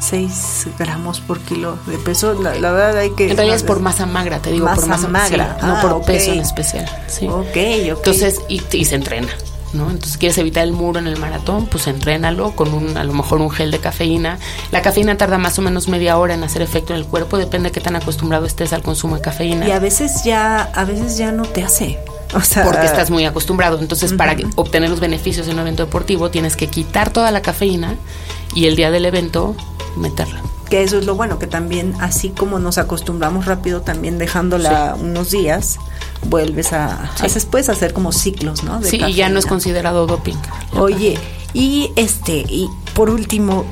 6, 0.00 0.66
gramos 0.78 1.20
por 1.20 1.40
kilo 1.40 1.78
de 1.86 1.96
peso. 1.98 2.34
La, 2.34 2.52
verdad 2.52 2.98
hay 2.98 3.10
que... 3.10 3.30
En 3.30 3.36
realidad 3.36 3.56
es 3.56 3.62
por 3.62 3.80
masa 3.80 4.06
magra, 4.06 4.38
te 4.40 4.52
digo, 4.52 4.68
por 4.74 4.86
masa 4.86 5.08
magra, 5.08 5.56
no 5.62 5.76
ah, 5.76 5.80
por 5.82 6.04
peso 6.04 6.32
en 6.32 6.40
especial. 6.40 6.88
Sí. 7.08 7.26
Ok, 7.26 7.46
ok. 7.46 7.56
Entonces, 7.56 8.40
y, 8.48 8.62
y 8.72 8.84
se 8.84 8.94
entrena. 8.96 9.28
¿No? 9.74 9.90
Entonces, 9.90 10.16
quieres 10.16 10.38
evitar 10.38 10.64
el 10.64 10.72
muro 10.72 10.98
en 10.98 11.06
el 11.06 11.18
maratón, 11.18 11.66
pues 11.66 11.86
entrénalo 11.86 12.52
con 12.52 12.72
un, 12.72 12.96
a 12.96 13.04
lo 13.04 13.12
mejor 13.12 13.40
un 13.40 13.50
gel 13.50 13.70
de 13.70 13.78
cafeína. 13.78 14.38
La 14.70 14.82
cafeína 14.82 15.16
tarda 15.16 15.38
más 15.38 15.58
o 15.58 15.62
menos 15.62 15.88
media 15.88 16.16
hora 16.18 16.34
en 16.34 16.44
hacer 16.44 16.62
efecto 16.62 16.92
en 16.94 17.00
el 17.00 17.06
cuerpo, 17.06 17.38
depende 17.38 17.68
de 17.68 17.72
qué 17.72 17.80
tan 17.80 17.96
acostumbrado 17.96 18.46
estés 18.46 18.72
al 18.72 18.82
consumo 18.82 19.16
de 19.16 19.22
cafeína. 19.22 19.68
Y 19.68 19.72
a 19.72 19.78
veces 19.78 20.24
ya, 20.24 20.62
a 20.62 20.84
veces 20.84 21.18
ya 21.18 21.32
no 21.32 21.44
te 21.44 21.62
hace. 21.62 21.98
O 22.34 22.40
sea, 22.40 22.64
porque 22.64 22.86
estás 22.86 23.10
muy 23.10 23.24
acostumbrado. 23.24 23.78
Entonces, 23.78 24.12
para 24.12 24.36
obtener 24.56 24.90
los 24.90 25.00
beneficios 25.00 25.46
de 25.46 25.52
un 25.52 25.58
evento 25.60 25.84
deportivo, 25.84 26.30
tienes 26.30 26.56
que 26.56 26.66
quitar 26.66 27.10
toda 27.10 27.30
la 27.30 27.42
cafeína 27.42 27.94
y 28.54 28.66
el 28.66 28.76
día 28.76 28.90
del 28.90 29.04
evento 29.04 29.54
meterla. 29.96 30.40
Que 30.74 30.82
eso 30.82 30.98
es 30.98 31.06
lo 31.06 31.14
bueno, 31.14 31.38
que 31.38 31.46
también 31.46 31.94
así 32.00 32.30
como 32.30 32.58
nos 32.58 32.78
acostumbramos 32.78 33.46
rápido, 33.46 33.82
también 33.82 34.18
dejándola 34.18 34.96
unos 35.00 35.30
días, 35.30 35.78
vuelves 36.28 36.72
a... 36.72 37.12
Haces, 37.20 37.46
puedes 37.46 37.68
hacer 37.68 37.92
como 37.92 38.10
ciclos, 38.10 38.64
¿no? 38.64 38.82
sí, 38.82 39.00
y 39.00 39.14
ya 39.14 39.28
no 39.28 39.38
es 39.38 39.46
considerado 39.46 40.08
doping. 40.08 40.34
Oye, 40.72 41.16
y 41.52 41.92
este, 41.94 42.38
y 42.48 42.68
por 42.92 43.08
último, 43.08 43.64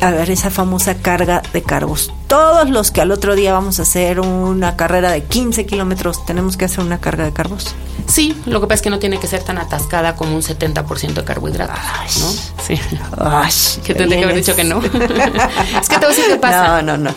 a 0.00 0.10
ver, 0.10 0.32
esa 0.32 0.50
famosa 0.50 0.96
carga 0.96 1.42
de 1.52 1.62
cargos. 1.62 2.12
Todos 2.26 2.68
los 2.68 2.90
que 2.90 3.02
al 3.02 3.12
otro 3.12 3.36
día 3.36 3.52
vamos 3.52 3.78
a 3.78 3.82
hacer 3.82 4.18
una 4.18 4.74
carrera 4.74 5.12
de 5.12 5.22
15 5.22 5.64
kilómetros, 5.64 6.26
tenemos 6.26 6.56
que 6.56 6.64
hacer 6.64 6.80
una 6.80 6.98
carga 6.98 7.22
de 7.22 7.32
cargos. 7.32 7.76
Sí, 8.08 8.36
lo 8.46 8.60
que 8.60 8.66
pasa 8.66 8.74
es 8.74 8.82
que 8.82 8.90
no 8.90 8.98
tiene 8.98 9.20
que 9.20 9.28
ser 9.28 9.44
tan 9.44 9.58
atascada 9.58 10.16
como 10.16 10.34
un 10.34 10.42
70% 10.42 11.12
de 11.12 11.24
carbohidratos, 11.24 12.18
¿no? 12.18 12.49
Sí. 12.76 12.96
Ay, 13.18 13.52
que 13.84 13.94
tendría 13.94 14.18
que 14.18 14.24
haber 14.24 14.36
dicho 14.36 14.54
que 14.54 14.64
no. 14.64 14.78
es 14.84 15.88
que 15.88 15.96
te 15.96 16.06
voy 16.06 16.06
a 16.06 16.08
decir 16.08 16.24
qué 16.28 16.36
pasa. 16.36 16.82
No, 16.82 16.96
no, 16.96 17.10
no. 17.10 17.14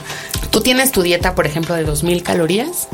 Tú 0.50 0.62
tienes 0.62 0.92
tu 0.92 1.02
dieta, 1.02 1.34
por 1.36 1.48
ejemplo, 1.48 1.76
de 1.76 1.86
2.000 1.86 2.22
calorías 2.22 2.88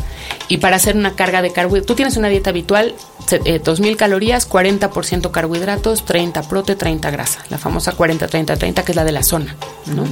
y 0.47 0.57
para 0.57 0.77
hacer 0.77 0.95
una 0.95 1.15
carga 1.15 1.41
de 1.41 1.51
carbohidratos, 1.51 1.87
tú 1.87 1.95
tienes 1.95 2.15
una 2.15 2.29
dieta 2.29 2.51
habitual, 2.51 2.95
eh, 3.31 3.61
2.000 3.61 3.95
calorías, 3.97 4.49
40% 4.49 5.31
carbohidratos, 5.31 6.05
30 6.05 6.43
prote, 6.43 6.75
30 6.75 7.11
grasa, 7.11 7.43
la 7.49 7.57
famosa 7.57 7.95
40-30-30 7.95 8.83
que 8.83 8.91
es 8.91 8.95
la 8.95 9.03
de 9.03 9.11
la 9.11 9.23
zona, 9.23 9.55
¿no? 9.87 10.05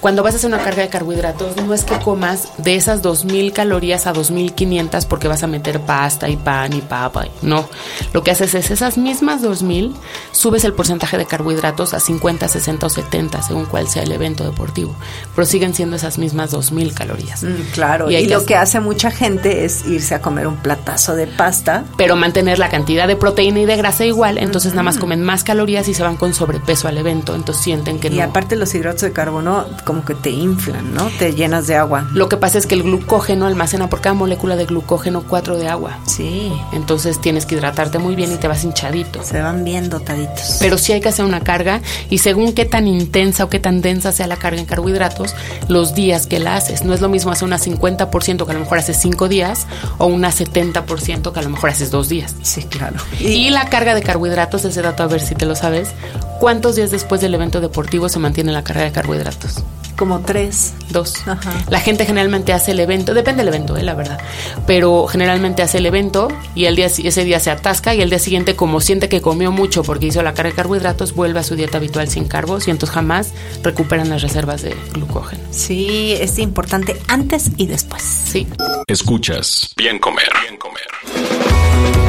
Cuando 0.00 0.22
vas 0.22 0.34
a 0.34 0.36
hacer 0.36 0.48
una 0.48 0.62
carga 0.62 0.82
de 0.82 0.88
carbohidratos, 0.88 1.56
no 1.56 1.72
es 1.74 1.84
que 1.84 1.98
comas 1.98 2.48
de 2.58 2.76
esas 2.76 3.02
2.000 3.02 3.52
calorías 3.52 4.06
a 4.06 4.12
2.500 4.12 5.06
porque 5.06 5.28
vas 5.28 5.42
a 5.42 5.46
meter 5.46 5.80
pasta 5.80 6.28
y 6.28 6.36
pan 6.36 6.72
y 6.74 6.80
papa. 6.80 7.26
No, 7.42 7.68
lo 8.12 8.22
que 8.22 8.30
haces 8.30 8.54
es 8.54 8.70
esas 8.70 8.98
mismas 8.98 9.42
2.000, 9.42 9.94
subes 10.32 10.64
el 10.64 10.74
porcentaje 10.74 11.18
de 11.18 11.26
carbohidratos 11.26 11.94
a 11.94 12.00
50, 12.00 12.48
60 12.48 12.86
o 12.86 12.90
70, 12.90 13.42
según 13.42 13.66
cuál 13.66 13.88
sea 13.88 14.02
el 14.02 14.12
evento 14.12 14.44
deportivo. 14.44 14.94
Pero 15.34 15.46
siguen 15.46 15.74
siendo 15.74 15.96
esas 15.96 16.18
mismas 16.18 16.52
2.000 16.52 16.92
calorías. 16.94 17.42
Mm, 17.42 17.72
claro, 17.72 18.10
y, 18.10 18.26
lo 18.26 18.44
que 18.44 18.56
hace 18.56 18.80
mucha 18.80 19.10
gente 19.10 19.64
es 19.64 19.86
irse 19.86 20.14
a 20.14 20.20
comer 20.20 20.46
un 20.46 20.56
platazo 20.56 21.14
de 21.14 21.26
pasta. 21.26 21.84
Pero 21.96 22.16
mantener 22.16 22.58
la 22.58 22.68
cantidad 22.68 23.08
de 23.08 23.16
proteína 23.16 23.60
y 23.60 23.66
de 23.66 23.76
grasa 23.76 24.04
igual, 24.04 24.38
entonces 24.38 24.72
nada 24.72 24.82
más 24.82 24.98
comen 24.98 25.22
más 25.22 25.44
calorías 25.44 25.88
y 25.88 25.94
se 25.94 26.02
van 26.02 26.16
con 26.16 26.34
sobrepeso 26.34 26.88
al 26.88 26.98
evento, 26.98 27.34
entonces 27.34 27.64
sienten 27.64 27.98
que 27.98 28.10
no. 28.10 28.16
Y 28.16 28.20
aparte 28.20 28.56
los 28.56 28.74
hidratos 28.74 29.02
de 29.02 29.12
carbono 29.12 29.66
como 29.84 29.95
que 30.04 30.14
te 30.14 30.30
inflan, 30.30 30.94
¿no? 30.94 31.08
Te 31.18 31.34
llenas 31.34 31.66
de 31.66 31.76
agua. 31.76 32.08
Lo 32.12 32.28
que 32.28 32.36
pasa 32.36 32.58
es 32.58 32.66
que 32.66 32.74
el 32.74 32.82
glucógeno 32.82 33.46
almacena 33.46 33.88
por 33.88 34.00
cada 34.00 34.14
molécula 34.14 34.56
de 34.56 34.66
glucógeno 34.66 35.24
4 35.28 35.56
de 35.56 35.68
agua. 35.68 35.98
Sí. 36.06 36.52
Entonces 36.72 37.20
tienes 37.20 37.46
que 37.46 37.54
hidratarte 37.54 37.98
muy 37.98 38.14
bien 38.14 38.32
y 38.32 38.36
te 38.36 38.48
vas 38.48 38.64
hinchadito. 38.64 39.22
Se 39.22 39.40
van 39.40 39.64
bien 39.64 39.88
dotaditos. 39.88 40.56
Pero 40.60 40.78
sí 40.78 40.92
hay 40.92 41.00
que 41.00 41.08
hacer 41.08 41.24
una 41.24 41.40
carga 41.40 41.80
y 42.10 42.18
según 42.18 42.52
qué 42.52 42.64
tan 42.64 42.86
intensa 42.86 43.44
o 43.44 43.48
qué 43.48 43.58
tan 43.58 43.80
densa 43.80 44.12
sea 44.12 44.26
la 44.26 44.36
carga 44.36 44.60
en 44.60 44.66
carbohidratos, 44.66 45.34
los 45.68 45.94
días 45.94 46.26
que 46.26 46.38
la 46.38 46.56
haces. 46.56 46.84
No 46.84 46.94
es 46.94 47.00
lo 47.00 47.08
mismo 47.08 47.32
hacer 47.32 47.46
una 47.46 47.58
50% 47.58 48.44
que 48.44 48.50
a 48.50 48.54
lo 48.54 48.60
mejor 48.60 48.78
haces 48.78 48.96
5 48.98 49.28
días 49.28 49.66
o 49.98 50.06
una 50.06 50.30
70% 50.30 51.32
que 51.32 51.40
a 51.40 51.42
lo 51.42 51.50
mejor 51.50 51.70
haces 51.70 51.90
2 51.90 52.08
días. 52.08 52.34
Sí, 52.42 52.62
claro. 52.64 52.96
Y, 53.20 53.26
y 53.26 53.50
la 53.50 53.68
carga 53.68 53.94
de 53.94 54.02
carbohidratos, 54.02 54.64
ese 54.64 54.82
dato 54.82 55.02
a 55.02 55.06
ver 55.06 55.20
si 55.20 55.34
te 55.34 55.46
lo 55.46 55.54
sabes, 55.54 55.90
¿cuántos 56.40 56.76
días 56.76 56.90
después 56.90 57.20
del 57.20 57.34
evento 57.34 57.60
deportivo 57.60 58.08
se 58.08 58.18
mantiene 58.18 58.52
la 58.52 58.64
carga 58.64 58.84
de 58.84 58.92
carbohidratos? 58.92 59.62
Como 59.96 60.20
tres. 60.20 60.74
Dos. 60.90 61.14
La 61.68 61.80
gente 61.80 62.06
generalmente 62.06 62.52
hace 62.52 62.70
el 62.70 62.80
evento, 62.80 63.12
depende 63.12 63.44
del 63.44 63.52
evento, 63.52 63.76
eh, 63.76 63.82
la 63.82 63.94
verdad, 63.94 64.18
pero 64.66 65.06
generalmente 65.06 65.62
hace 65.62 65.78
el 65.78 65.86
evento 65.86 66.28
y 66.54 66.66
el 66.66 66.76
día, 66.76 66.86
ese 66.86 67.24
día 67.24 67.40
se 67.40 67.50
atasca 67.50 67.94
y 67.94 68.02
el 68.02 68.10
día 68.10 68.18
siguiente 68.18 68.54
como 68.54 68.80
siente 68.80 69.08
que 69.08 69.20
comió 69.20 69.50
mucho 69.50 69.82
porque 69.82 70.06
hizo 70.06 70.22
la 70.22 70.32
carga 70.32 70.50
de 70.50 70.56
carbohidratos, 70.56 71.14
vuelve 71.14 71.40
a 71.40 71.42
su 71.42 71.56
dieta 71.56 71.78
habitual 71.78 72.08
sin 72.08 72.26
carbos 72.28 72.68
y 72.68 72.70
entonces 72.70 72.94
jamás 72.94 73.32
recuperan 73.62 74.08
las 74.08 74.22
reservas 74.22 74.62
de 74.62 74.76
glucógeno. 74.92 75.42
Sí, 75.50 76.14
es 76.20 76.38
importante 76.38 76.96
antes 77.08 77.50
y 77.56 77.66
después. 77.66 78.02
Sí. 78.02 78.46
Escuchas. 78.86 79.72
Bien 79.76 79.98
comer. 79.98 80.28
Bien 80.42 80.56
comer. 80.56 82.05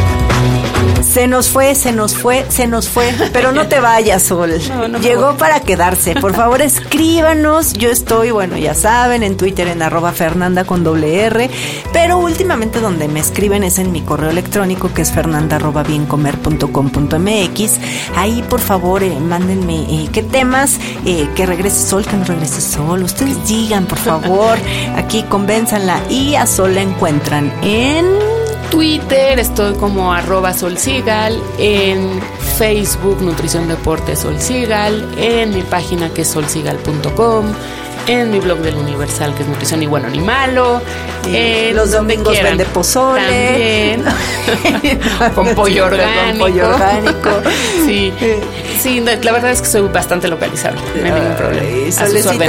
Se 1.07 1.25
nos 1.27 1.49
fue, 1.49 1.73
se 1.73 1.93
nos 1.93 2.15
fue, 2.15 2.45
se 2.49 2.67
nos 2.67 2.89
fue. 2.89 3.11
Pero 3.33 3.51
no 3.51 3.67
te 3.67 3.79
vayas, 3.79 4.23
Sol. 4.23 4.51
Llegó 5.01 5.35
para 5.37 5.61
quedarse. 5.61 6.13
Por 6.15 6.35
favor, 6.35 6.61
escríbanos. 6.61 7.73
Yo 7.73 7.89
estoy, 7.89 8.31
bueno, 8.31 8.57
ya 8.57 8.73
saben, 8.73 9.23
en 9.23 9.37
Twitter 9.37 9.67
en 9.67 9.81
arroba 9.81 10.11
Fernanda 10.11 10.65
con 10.65 10.83
doble 10.83 11.21
R. 11.21 11.49
Pero 11.93 12.19
últimamente 12.19 12.79
donde 12.81 13.07
me 13.07 13.19
escriben 13.19 13.63
es 13.63 13.79
en 13.79 13.91
mi 13.91 14.01
correo 14.01 14.29
electrónico 14.29 14.93
que 14.93 15.01
es 15.01 15.11
fernanda 15.11 15.55
arroba 15.55 15.83
biencomer.com.mx. 15.83 17.79
Ahí, 18.15 18.43
por 18.49 18.59
favor, 18.59 19.01
eh, 19.01 19.17
mándenme 19.19 19.85
eh, 19.89 20.09
qué 20.11 20.23
temas, 20.23 20.77
eh, 21.05 21.27
que 21.35 21.45
regrese 21.45 21.87
Sol, 21.87 22.05
que 22.05 22.17
no 22.17 22.25
regrese 22.25 22.61
Sol. 22.61 23.03
Ustedes 23.03 23.47
digan, 23.47 23.85
por 23.85 23.97
favor. 23.97 24.57
Aquí 24.95 25.23
convénzanla. 25.23 26.01
Y 26.09 26.35
a 26.35 26.45
Sol 26.45 26.75
la 26.75 26.81
encuentran 26.81 27.51
en... 27.63 28.36
Twitter 28.71 29.39
estoy 29.39 29.75
como 29.75 30.11
arroba 30.13 30.53
solsigal, 30.53 31.41
en 31.57 32.21
Facebook 32.57 33.21
Nutrición 33.21 33.67
Deporte 33.67 34.15
Solsigal, 34.15 35.07
en 35.17 35.53
mi 35.53 35.61
página 35.61 36.09
que 36.13 36.21
es 36.21 36.27
solsigal.com, 36.27 37.45
en 38.07 38.31
mi 38.31 38.39
blog 38.39 38.59
del 38.59 38.75
Universal 38.75 39.35
que 39.35 39.43
es 39.43 39.49
Nutrición 39.49 39.83
y 39.83 39.87
Bueno 39.87 40.09
ni 40.09 40.19
Malo, 40.19 40.81
en 41.25 41.75
los 41.75 41.91
domingos 41.91 42.41
vende 42.41 42.65
pozole, 42.65 43.21
también, 43.21 44.99
con 45.35 45.55
pollo 45.55 45.85
orgánico, 45.85 46.29
con 46.29 46.39
pollo 46.39 46.69
orgánico. 46.69 47.29
sí, 47.85 48.13
sí, 48.79 49.01
la 49.01 49.31
verdad 49.31 49.51
es 49.51 49.61
que 49.61 49.67
soy 49.67 49.87
bastante 49.89 50.27
localizable, 50.27 50.79
no 50.95 51.05
hay 51.05 51.11
ningún 51.11 51.35
problema. 51.35 51.67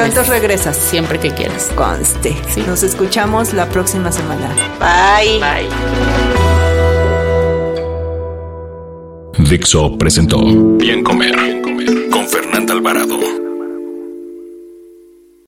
Entonces 0.07 0.29
regresas 0.29 0.77
siempre 0.77 1.19
que 1.19 1.33
quieras. 1.33 1.71
Conste. 1.75 2.37
Nos 2.67 2.83
escuchamos 2.83 3.53
la 3.53 3.67
próxima 3.67 4.13
semana. 4.13 4.49
Bye. 4.79 5.39
Bye. 5.39 5.69
Dixo 9.49 9.97
presentó 9.97 10.45
Bien 10.77 11.03
Comer, 11.03 11.35
Bien 11.37 11.63
Comer 11.63 12.09
con 12.11 12.29
Fernanda 12.29 12.75
Alvarado. 12.75 13.38